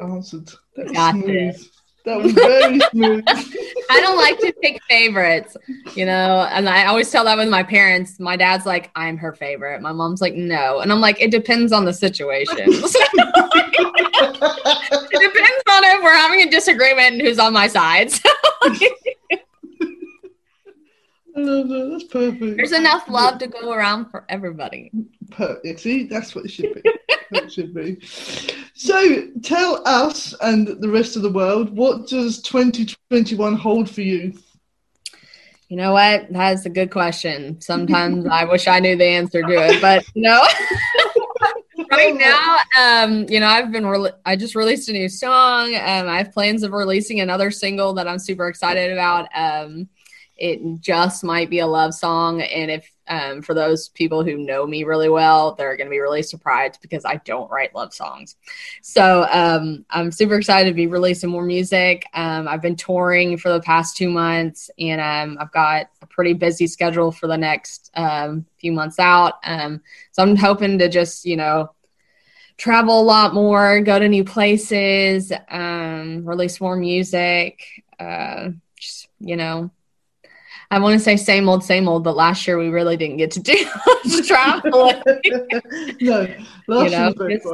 answered. 0.00 0.50
That 0.76 0.84
was 0.86 0.92
Got 0.92 1.14
smooth. 1.14 1.26
this. 1.26 1.68
That 2.04 2.20
was 2.20 2.32
very 2.32 2.80
smooth. 2.90 3.22
I 3.28 4.00
don't 4.00 4.16
like 4.16 4.36
to 4.40 4.52
pick 4.60 4.82
favorites, 4.88 5.56
you 5.94 6.04
know, 6.04 6.48
and 6.50 6.68
I 6.68 6.86
always 6.86 7.08
tell 7.10 7.24
that 7.26 7.36
with 7.36 7.48
my 7.48 7.62
parents. 7.62 8.18
My 8.18 8.34
dad's 8.36 8.66
like, 8.66 8.90
I'm 8.96 9.16
her 9.18 9.32
favorite. 9.32 9.80
My 9.82 9.92
mom's 9.92 10.20
like, 10.20 10.34
no. 10.34 10.80
And 10.80 10.90
I'm 10.90 11.00
like, 11.00 11.20
it 11.20 11.30
depends 11.30 11.72
on 11.72 11.84
the 11.84 11.92
situation. 11.92 12.56
it 12.66 12.72
depends 15.12 15.61
on 15.72 15.84
if 15.84 16.02
we're 16.02 16.14
having 16.14 16.42
a 16.42 16.50
disagreement 16.50 17.14
and 17.14 17.22
who's 17.22 17.38
on 17.38 17.52
my 17.52 17.66
side. 17.66 18.10
So 18.10 18.28
I 21.34 21.40
love 21.40 21.68
that. 21.68 21.88
That's 21.90 22.04
perfect. 22.04 22.56
there's 22.58 22.72
enough 22.72 23.08
love 23.08 23.38
to 23.38 23.46
go 23.46 23.72
around 23.72 24.10
for 24.10 24.26
everybody. 24.28 24.90
Perfect. 25.30 25.80
See, 25.80 26.04
that's 26.04 26.34
what 26.34 26.44
it 26.44 26.50
should 26.50 26.74
be. 26.74 26.82
That 27.30 27.44
it 27.44 27.52
should 27.52 27.72
be. 27.72 27.98
So, 28.74 29.28
tell 29.42 29.82
us 29.86 30.34
and 30.42 30.68
the 30.68 30.88
rest 30.88 31.16
of 31.16 31.22
the 31.22 31.32
world 31.32 31.74
what 31.74 32.06
does 32.06 32.42
2021 32.42 33.54
hold 33.54 33.88
for 33.88 34.02
you? 34.02 34.34
You 35.68 35.78
know 35.78 35.92
what? 35.92 36.30
That 36.30 36.52
is 36.52 36.66
a 36.66 36.70
good 36.70 36.90
question. 36.90 37.58
Sometimes 37.62 38.26
I 38.26 38.44
wish 38.44 38.68
I 38.68 38.78
knew 38.78 38.94
the 38.94 39.06
answer 39.06 39.40
to 39.40 39.48
it, 39.48 39.80
but 39.80 40.04
no. 40.14 40.46
right 41.92 42.14
now, 42.14 42.58
um, 42.78 43.26
you 43.28 43.40
know, 43.40 43.46
I've 43.46 43.70
been 43.70 43.86
re- 43.86 44.12
I 44.24 44.36
just 44.36 44.54
released 44.54 44.88
a 44.88 44.92
new 44.92 45.08
song. 45.08 45.74
Um, 45.74 46.08
I 46.08 46.18
have 46.18 46.32
plans 46.32 46.62
of 46.62 46.72
releasing 46.72 47.20
another 47.20 47.50
single 47.50 47.92
that 47.94 48.08
I'm 48.08 48.18
super 48.18 48.48
excited 48.48 48.92
about. 48.92 49.28
Um, 49.34 49.88
it 50.36 50.80
just 50.80 51.22
might 51.22 51.50
be 51.50 51.60
a 51.60 51.66
love 51.66 51.94
song, 51.94 52.40
and 52.40 52.70
if 52.70 52.90
um, 53.08 53.42
for 53.42 53.52
those 53.52 53.90
people 53.90 54.24
who 54.24 54.38
know 54.38 54.66
me 54.66 54.84
really 54.84 55.08
well, 55.08 55.54
they're 55.54 55.76
going 55.76 55.86
to 55.86 55.90
be 55.90 56.00
really 56.00 56.22
surprised 56.22 56.80
because 56.80 57.04
I 57.04 57.16
don't 57.24 57.50
write 57.50 57.74
love 57.74 57.92
songs. 57.92 58.36
So 58.80 59.26
um, 59.30 59.84
I'm 59.90 60.10
super 60.10 60.36
excited 60.36 60.70
to 60.70 60.74
be 60.74 60.86
releasing 60.86 61.30
more 61.30 61.44
music. 61.44 62.06
Um, 62.14 62.48
I've 62.48 62.62
been 62.62 62.76
touring 62.76 63.36
for 63.36 63.52
the 63.52 63.60
past 63.60 63.96
two 63.96 64.08
months, 64.08 64.70
and 64.78 65.00
um, 65.00 65.36
I've 65.40 65.52
got 65.52 65.88
a 66.00 66.06
pretty 66.06 66.32
busy 66.32 66.66
schedule 66.66 67.12
for 67.12 67.26
the 67.26 67.36
next 67.36 67.90
um, 67.94 68.46
few 68.58 68.72
months 68.72 68.98
out. 68.98 69.34
Um, 69.44 69.82
so 70.12 70.22
I'm 70.22 70.36
hoping 70.36 70.78
to 70.78 70.88
just, 70.88 71.24
you 71.24 71.36
know, 71.36 71.70
travel 72.56 73.00
a 73.00 73.02
lot 73.02 73.34
more, 73.34 73.80
go 73.80 73.98
to 73.98 74.08
new 74.08 74.24
places, 74.24 75.32
um, 75.50 76.24
release 76.24 76.60
more 76.60 76.76
music. 76.76 77.60
Uh, 77.98 78.50
just, 78.78 79.08
you 79.20 79.36
know, 79.36 79.70
I 80.70 80.78
want 80.78 80.94
to 80.94 81.00
say 81.00 81.16
same 81.16 81.48
old, 81.48 81.62
same 81.64 81.88
old, 81.88 82.02
but 82.04 82.16
last 82.16 82.46
year 82.46 82.58
we 82.58 82.68
really 82.68 82.96
didn't 82.96 83.18
get 83.18 83.32
to 83.32 83.40
do 83.40 83.54
much 84.04 84.26
traveling. 84.26 85.02
no, 86.00 86.26
last 86.26 86.40
You 86.68 86.74
know, 86.76 86.80
year 86.88 87.06
was 87.06 87.14
very 87.18 87.34
just- 87.36 87.46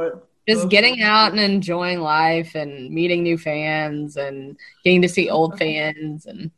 just 0.47 0.69
getting 0.69 1.03
out 1.03 1.29
and 1.31 1.39
enjoying 1.39 1.99
life 1.99 2.55
and 2.55 2.89
meeting 2.91 3.21
new 3.21 3.37
fans 3.37 4.17
and 4.17 4.57
getting 4.83 5.03
to 5.03 5.09
see 5.09 5.29
old 5.29 5.59
fans 5.59 6.25
and 6.25 6.49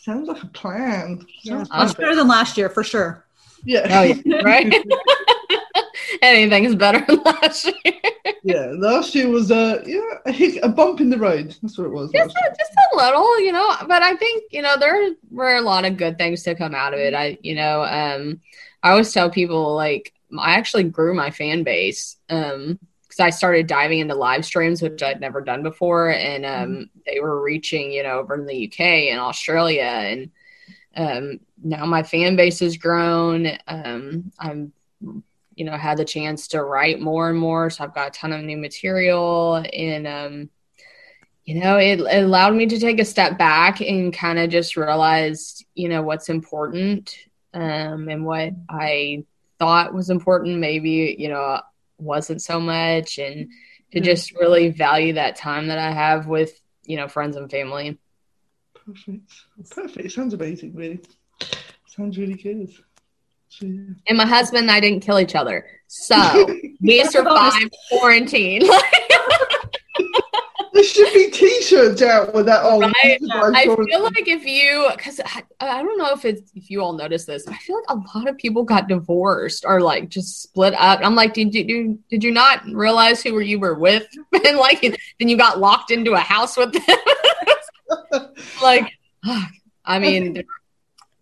Sounds 0.00 0.26
like 0.26 0.42
a 0.42 0.46
plan. 0.46 1.24
Yeah, 1.42 1.64
much 1.70 1.96
better 1.96 2.16
than 2.16 2.26
last 2.26 2.56
year 2.56 2.68
for 2.70 2.82
sure. 2.82 3.26
Yeah. 3.64 3.86
oh 3.90 4.02
yeah 4.02 4.40
right 4.42 4.72
anything 6.22 6.64
is 6.64 6.74
better 6.74 7.04
than 7.06 7.22
last 7.22 7.66
year 7.84 7.94
yeah. 8.42 8.72
Last 8.76 9.14
year 9.14 9.28
was 9.28 9.50
uh, 9.50 9.82
yeah, 9.86 10.00
a, 10.26 10.32
hic- 10.32 10.60
a 10.62 10.68
bump 10.68 11.00
in 11.00 11.10
the 11.10 11.18
road. 11.18 11.56
That's 11.62 11.76
what 11.76 11.86
it 11.86 11.90
was. 11.90 12.10
just 12.12 12.34
a, 12.34 12.54
just 12.58 12.72
a 12.92 12.96
little 12.96 13.40
you 13.40 13.52
know 13.52 13.76
but 13.86 14.02
i 14.02 14.14
think 14.16 14.44
you 14.50 14.62
know 14.62 14.76
there 14.78 15.10
were 15.30 15.56
a 15.56 15.60
lot 15.60 15.84
of 15.84 15.96
good 15.96 16.18
things 16.18 16.42
to 16.42 16.54
come 16.54 16.74
out 16.74 16.94
of 16.94 17.00
it 17.00 17.14
i 17.14 17.38
you 17.42 17.54
know 17.54 17.82
um 17.84 18.40
i 18.82 18.90
always 18.90 19.12
tell 19.12 19.30
people 19.30 19.74
like 19.74 20.12
i 20.38 20.54
actually 20.54 20.84
grew 20.84 21.14
my 21.14 21.30
fan 21.30 21.62
base 21.62 22.16
um 22.30 22.78
because 23.02 23.20
i 23.20 23.30
started 23.30 23.66
diving 23.66 24.00
into 24.00 24.14
live 24.14 24.44
streams 24.44 24.82
which 24.82 25.02
i'd 25.02 25.20
never 25.20 25.40
done 25.40 25.62
before 25.62 26.10
and 26.10 26.44
um 26.44 26.90
they 27.06 27.20
were 27.20 27.42
reaching 27.42 27.92
you 27.92 28.02
know 28.02 28.18
over 28.18 28.34
in 28.34 28.46
the 28.46 28.66
uk 28.66 28.80
and 28.80 29.20
australia 29.20 29.82
and 29.82 30.30
um 30.96 31.38
now 31.62 31.86
my 31.86 32.02
fan 32.02 32.36
base 32.36 32.60
has 32.60 32.76
grown 32.76 33.46
um 33.68 34.32
i'm 34.38 34.72
you 35.58 35.64
know 35.64 35.76
had 35.76 35.98
the 35.98 36.04
chance 36.04 36.48
to 36.48 36.62
write 36.62 37.00
more 37.00 37.28
and 37.30 37.38
more 37.38 37.68
so 37.70 37.84
i've 37.84 37.94
got 37.94 38.08
a 38.08 38.18
ton 38.18 38.32
of 38.32 38.42
new 38.44 38.56
material 38.56 39.56
and 39.72 40.06
um 40.06 40.50
you 41.44 41.60
know 41.60 41.78
it, 41.78 42.00
it 42.00 42.22
allowed 42.22 42.54
me 42.54 42.66
to 42.66 42.78
take 42.78 43.00
a 43.00 43.04
step 43.04 43.38
back 43.38 43.80
and 43.80 44.12
kind 44.12 44.38
of 44.38 44.50
just 44.50 44.76
realize 44.76 45.64
you 45.74 45.88
know 45.88 46.02
what's 46.02 46.28
important 46.28 47.16
um 47.54 48.08
and 48.08 48.24
what 48.24 48.52
i 48.68 49.24
thought 49.58 49.94
was 49.94 50.10
important 50.10 50.58
maybe 50.58 51.16
you 51.18 51.28
know 51.28 51.60
wasn't 51.98 52.40
so 52.42 52.60
much 52.60 53.18
and 53.18 53.50
to 53.92 54.00
Mm. 54.00 54.04
just 54.04 54.32
really 54.34 54.68
value 54.68 55.14
that 55.14 55.36
time 55.36 55.68
that 55.68 55.78
i 55.78 55.90
have 55.90 56.26
with 56.26 56.52
you 56.84 56.96
know 56.96 57.08
friends 57.08 57.36
and 57.36 57.50
family 57.50 57.98
Perfect. 58.74 59.32
Perfect. 59.70 60.12
Sounds 60.12 60.34
amazing, 60.34 60.74
really. 60.74 61.00
Sounds 61.86 62.16
really 62.18 62.34
good. 62.34 62.70
And 63.60 64.18
my 64.18 64.26
husband 64.26 64.62
and 64.62 64.70
I 64.70 64.80
didn't 64.80 65.00
kill 65.00 65.18
each 65.18 65.34
other. 65.34 65.66
So 65.86 66.46
we 66.80 67.04
survived 67.04 67.74
quarantine. 67.90 68.62
There 70.78 70.84
should 70.84 71.12
be 71.12 71.28
T-shirts 71.28 72.02
out 72.02 72.32
with 72.32 72.46
that 72.46 72.64
on. 72.64 72.80
Right. 72.82 73.18
I 73.32 73.64
feel 73.64 74.00
like 74.00 74.28
if 74.28 74.46
you, 74.46 74.88
because 74.96 75.20
I, 75.24 75.42
I 75.58 75.82
don't 75.82 75.98
know 75.98 76.12
if 76.12 76.24
it's 76.24 76.52
if 76.54 76.70
you 76.70 76.80
all 76.82 76.92
noticed 76.92 77.26
this, 77.26 77.48
I 77.48 77.56
feel 77.56 77.74
like 77.74 77.86
a 77.88 78.16
lot 78.16 78.28
of 78.28 78.36
people 78.36 78.62
got 78.62 78.86
divorced 78.86 79.64
or 79.66 79.80
like 79.80 80.08
just 80.08 80.40
split 80.40 80.74
up. 80.74 81.00
I'm 81.02 81.16
like, 81.16 81.34
did 81.34 81.52
you 81.52 81.64
do, 81.64 81.98
did 82.08 82.22
you 82.22 82.30
not 82.30 82.64
realize 82.66 83.24
who 83.24 83.40
you 83.40 83.58
were 83.58 83.74
with, 83.74 84.06
and 84.46 84.56
like 84.56 84.82
then 84.82 85.28
you 85.28 85.36
got 85.36 85.58
locked 85.58 85.90
into 85.90 86.12
a 86.12 86.20
house 86.20 86.56
with 86.56 86.72
them? 86.72 88.30
like, 88.62 88.92
I 89.84 89.98
mean, 89.98 90.44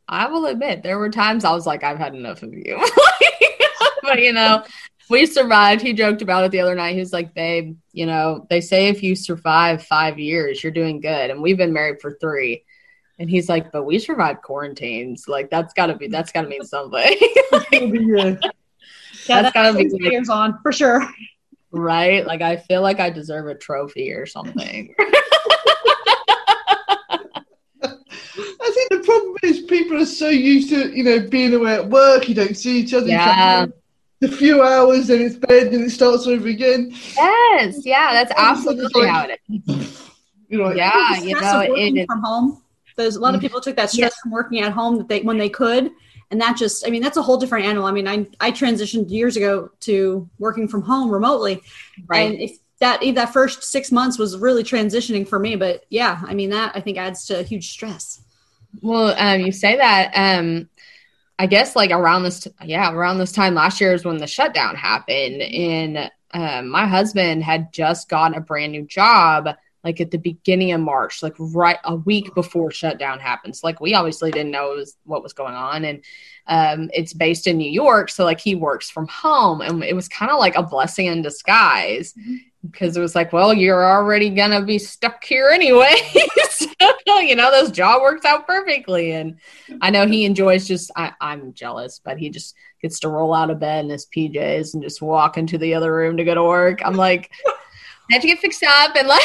I 0.09 0.29
will 0.29 0.47
admit 0.47 0.83
there 0.83 0.99
were 0.99 1.11
times 1.11 1.45
I 1.45 1.53
was 1.53 1.67
like, 1.67 1.83
I've 1.85 1.99
had 1.99 2.15
enough 2.15 2.43
of 2.43 2.53
you, 2.55 2.79
but 4.03 4.21
you 4.23 4.33
know, 4.33 4.63
we 5.11 5.27
survived. 5.27 5.83
He 5.83 5.93
joked 5.93 6.23
about 6.23 6.45
it 6.45 6.51
the 6.53 6.61
other 6.61 6.75
night. 6.75 6.95
He 6.95 7.01
was 7.01 7.13
like, 7.13 7.35
babe, 7.35 7.77
you 7.93 8.07
know, 8.07 8.47
they 8.51 8.61
say 8.61 8.89
if 8.89 9.03
you 9.03 9.15
survive 9.17 9.83
five 9.85 10.19
years, 10.19 10.63
you're 10.63 10.73
doing 10.73 11.01
good. 11.01 11.31
And 11.31 11.43
we've 11.43 11.57
been 11.57 11.73
married 11.73 12.01
for 12.01 12.17
three. 12.21 12.65
And 13.19 13.31
he's 13.31 13.49
like, 13.49 13.73
but 13.73 13.85
we 13.85 13.99
survived 13.99 14.43
quarantines. 14.43 15.27
Like 15.27 15.49
that's 15.51 15.73
gotta 15.75 15.97
be 15.97 16.07
that's 16.09 16.33
gotta 16.33 16.49
mean 16.49 16.65
something. 16.65 17.01
yeah. 17.73 18.37
Yeah, 19.29 19.43
That's 19.43 19.55
gotta 19.55 19.77
be 19.77 19.89
like- 19.89 20.13
years 20.13 20.29
on 20.29 20.59
for 20.63 20.71
sure. 20.71 21.03
right? 21.73 22.25
Like 22.27 22.43
I 22.43 22.57
feel 22.59 22.83
like 22.83 23.01
I 23.01 23.11
deserve 23.11 23.47
a 23.49 23.55
trophy 23.57 24.13
or 24.13 24.27
something. 24.27 24.95
I 27.83 28.71
think 28.75 28.91
the 28.91 28.96
problem 29.07 29.37
is 29.43 29.61
people 29.63 29.97
are 30.03 30.07
so 30.07 30.29
used 30.29 30.69
to, 30.71 30.95
you 30.97 31.05
know, 31.05 31.19
being 31.29 31.55
away 31.55 31.75
at 31.75 31.89
work. 31.89 32.29
You 32.29 32.35
don't 32.35 32.57
see 32.57 32.81
each 32.81 32.93
other. 32.95 33.07
you 33.07 33.13
Yeah. 33.13 33.67
come 33.67 33.73
A 34.23 34.29
few 34.29 34.63
hours, 34.63 35.11
and 35.11 35.21
it's 35.21 35.37
bed, 35.37 35.73
and 35.75 35.85
it 35.85 35.91
starts 35.91 36.27
over 36.27 36.49
again. 36.49 36.91
yes, 37.17 37.85
yeah, 37.85 38.13
that's 38.13 38.33
absolutely 38.37 39.07
how 39.07 39.27
it 39.29 39.41
is. 39.49 40.03
You 40.49 40.59
know, 40.59 40.65
like, 40.67 40.77
Yeah, 40.77 41.17
The 41.21 41.27
you 41.29 41.37
stress 41.37 41.53
know, 41.53 41.75
it 41.75 41.97
is 41.99 42.07
from 42.07 42.23
home. 42.23 42.63
There's 42.97 43.17
a 43.17 43.21
lot 43.21 43.35
of 43.35 43.41
mm. 43.41 43.45
people 43.45 43.61
took 43.61 43.77
that 43.77 43.91
stress 43.91 44.13
Yeah. 44.15 44.23
from 44.23 44.31
working 44.31 44.61
at 44.61 44.73
home 44.73 44.97
that 44.99 45.09
they 45.09 45.21
when 45.23 45.39
they 45.39 45.49
could, 45.49 45.91
and 46.31 46.41
that 46.41 46.57
just 46.57 46.87
I 46.87 46.91
mean 46.91 47.03
that's 47.03 47.17
a 47.19 47.23
whole 47.23 47.37
different 47.37 47.67
animal. 47.67 47.87
I 47.87 47.93
mean 47.93 48.09
I 48.09 48.27
I 48.41 48.53
transitioned 48.53 49.11
years 49.11 49.37
ago 49.37 49.71
to 49.81 50.29
working 50.39 50.67
from 50.69 50.83
home 50.83 51.11
remotely, 51.11 51.61
right. 52.07 52.31
and 52.31 52.41
if 52.41 52.53
that 52.79 53.03
if 53.03 53.15
that 53.17 53.33
first 53.33 53.65
six 53.65 53.91
months 53.91 54.19
was 54.19 54.39
really 54.39 54.63
transitioning 54.63 55.27
for 55.27 55.39
me, 55.39 55.57
but 55.57 55.85
yeah, 55.91 56.21
I 56.25 56.33
mean 56.35 56.51
that 56.51 56.73
I 56.77 56.81
think 56.81 56.97
adds 56.97 57.27
to 57.27 57.43
huge 57.43 57.71
stress. 57.71 58.23
Well, 58.83 59.15
um, 59.17 59.41
you 59.41 59.53
say 59.53 59.77
that. 59.77 60.13
Um, 60.15 60.69
I 61.39 61.47
guess 61.47 61.77
like 61.77 61.91
around 61.91 62.23
this, 62.23 62.49
yeah, 62.65 62.93
around 62.93 63.19
this 63.19 63.33
time 63.33 63.55
last 63.55 63.81
year 63.81 63.93
is 63.93 64.05
when 64.05 64.17
the 64.17 64.27
shutdown 64.27 64.75
happened, 64.75 65.43
and 65.43 66.11
um, 66.33 66.69
my 66.69 66.87
husband 66.87 67.43
had 67.43 67.73
just 67.73 68.09
gotten 68.09 68.37
a 68.37 68.41
brand 68.41 68.73
new 68.73 68.87
job, 68.87 69.49
like 69.85 70.01
at 70.01 70.11
the 70.11 70.19
beginning 70.19 70.73
of 70.73 70.81
March, 70.81 71.23
like 71.23 71.35
right 71.39 71.79
a 71.85 71.95
week 71.95 72.35
before 72.35 72.71
shutdown 72.71 73.21
happens. 73.21 73.63
Like 73.63 73.81
we 73.81 73.95
obviously 73.95 74.31
didn't 74.31 74.51
know 74.51 74.71
was, 74.71 74.97
what 75.05 75.23
was 75.23 75.35
going 75.35 75.55
on, 75.55 75.85
and 75.85 76.03
um, 76.47 76.91
it's 76.95 77.13
based 77.13 77.47
in 77.47 77.59
New 77.59 77.71
York, 77.71 78.09
so 78.09 78.25
like 78.25 78.41
he 78.41 78.55
works 78.55 78.89
from 78.89 79.07
home, 79.09 79.61
and 79.61 79.85
it 79.85 79.95
was 79.95 80.09
kind 80.09 80.31
of 80.31 80.39
like 80.39 80.57
a 80.57 80.63
blessing 80.63 81.07
in 81.07 81.21
disguise 81.21 82.15
because 82.71 82.97
it 82.97 83.01
was 83.01 83.15
like, 83.15 83.33
well, 83.33 83.53
you're 83.55 83.85
already 83.85 84.31
gonna 84.31 84.63
be 84.65 84.79
stuck 84.79 85.25
here 85.25 85.49
anyway. 85.49 85.95
so, 86.51 86.67
you 87.21 87.37
know, 87.37 87.51
this 87.51 87.71
job 87.71 88.03
works 88.03 88.25
out 88.25 88.47
perfectly. 88.47 89.13
And 89.13 89.39
I 89.81 89.91
know 89.91 90.07
he 90.07 90.25
enjoys 90.25 90.67
just 90.67 90.91
I, 90.97 91.13
I'm 91.21 91.53
jealous, 91.55 92.01
but 92.05 92.19
he 92.19 92.31
just 92.31 92.55
gets 92.83 93.01
to 93.01 93.09
roll 93.09 93.33
out 93.35 93.51
of 93.51 93.59
bed 93.61 93.85
in 93.85 93.91
his 93.91 94.07
PJs 94.15 94.75
and 94.75 94.83
just 94.83 95.01
walk 95.03 95.37
into 95.39 95.59
the 95.59 95.75
other 95.75 95.95
room 95.95 96.17
to 96.17 96.25
go 96.25 96.35
to 96.35 96.43
work. 96.45 96.81
I'm 96.85 96.97
like, 96.97 97.31
I 97.47 98.15
have 98.15 98.23
to 98.23 98.29
get 98.29 98.39
fixed 98.39 98.63
up 98.63 98.95
and 98.97 99.09
like 99.09 99.23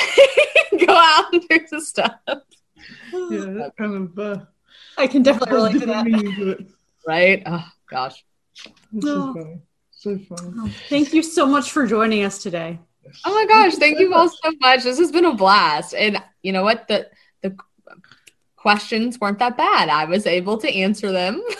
go 0.87 0.93
out 0.95 1.33
and 1.33 1.43
do 1.49 1.59
some 1.67 1.81
stuff. 1.81 2.13
yeah, 2.27 2.39
that 3.11 3.73
kind 3.77 3.95
of. 3.95 4.19
Uh, 4.19 4.45
I 4.97 5.07
can 5.07 5.23
definitely 5.23 5.55
relate 5.55 5.79
to 5.79 5.85
that. 5.87 6.05
meaning 6.05 6.35
to 6.35 6.49
it. 6.51 6.67
Right? 7.07 7.43
Oh 7.45 7.65
gosh. 7.89 8.23
So 8.55 8.71
Oh. 9.03 9.33
funny. 9.33 9.59
So 9.91 10.17
funny. 10.17 10.71
Thank 10.89 11.13
you 11.13 11.21
so 11.21 11.45
much 11.45 11.71
for 11.71 11.85
joining 11.85 12.23
us 12.23 12.41
today. 12.41 12.79
Oh 13.25 13.33
my 13.33 13.45
gosh, 13.45 13.75
thank 13.75 13.99
you 13.99 14.13
all 14.13 14.29
so 14.29 14.51
much. 14.59 14.83
This 14.83 14.99
has 14.99 15.11
been 15.11 15.25
a 15.25 15.33
blast. 15.33 15.93
And 15.93 16.21
you 16.43 16.51
know 16.51 16.63
what? 16.63 16.87
The 16.87 17.09
the 17.41 17.55
questions 18.55 19.19
weren't 19.19 19.39
that 19.39 19.57
bad. 19.57 19.89
I 19.89 20.05
was 20.05 20.25
able 20.25 20.57
to 20.59 20.73
answer 20.73 21.11
them. 21.11 21.43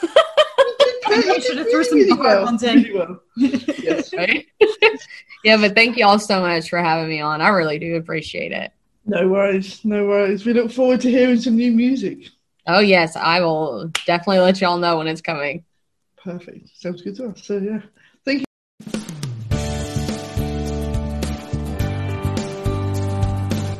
I 1.08 1.40
should 1.40 1.58
have 1.58 1.70
threw 1.70 1.84
some 1.84 2.18
hard 2.18 2.44
ones 2.44 2.64
in. 2.64 2.86
Yes. 3.36 4.14
right? 4.18 4.46
yeah, 5.44 5.58
but 5.58 5.76
thank 5.76 5.98
you 5.98 6.06
all 6.06 6.20
so 6.20 6.40
much 6.40 6.70
for 6.70 6.80
having 6.80 7.10
me 7.10 7.20
on. 7.20 7.42
I 7.42 7.50
really 7.50 7.80
do 7.80 7.96
appreciate 7.96 8.52
it. 8.52 8.72
No 9.06 9.28
worries. 9.28 9.84
No 9.84 10.06
worries. 10.06 10.46
We 10.46 10.54
look 10.54 10.72
forward 10.72 11.02
to 11.02 11.10
hearing 11.10 11.40
some 11.40 11.56
new 11.56 11.72
music. 11.72 12.30
Oh 12.68 12.80
yes, 12.80 13.16
I 13.16 13.42
will 13.42 13.92
definitely 14.06 14.40
let 14.40 14.62
y'all 14.62 14.78
know 14.78 15.00
when 15.00 15.08
it's 15.08 15.22
coming. 15.22 15.66
Perfect. 16.24 16.70
Sounds 16.76 17.02
good 17.02 17.16
to 17.18 17.30
us. 17.30 17.44
So 17.44 17.58
yeah. 17.58 17.82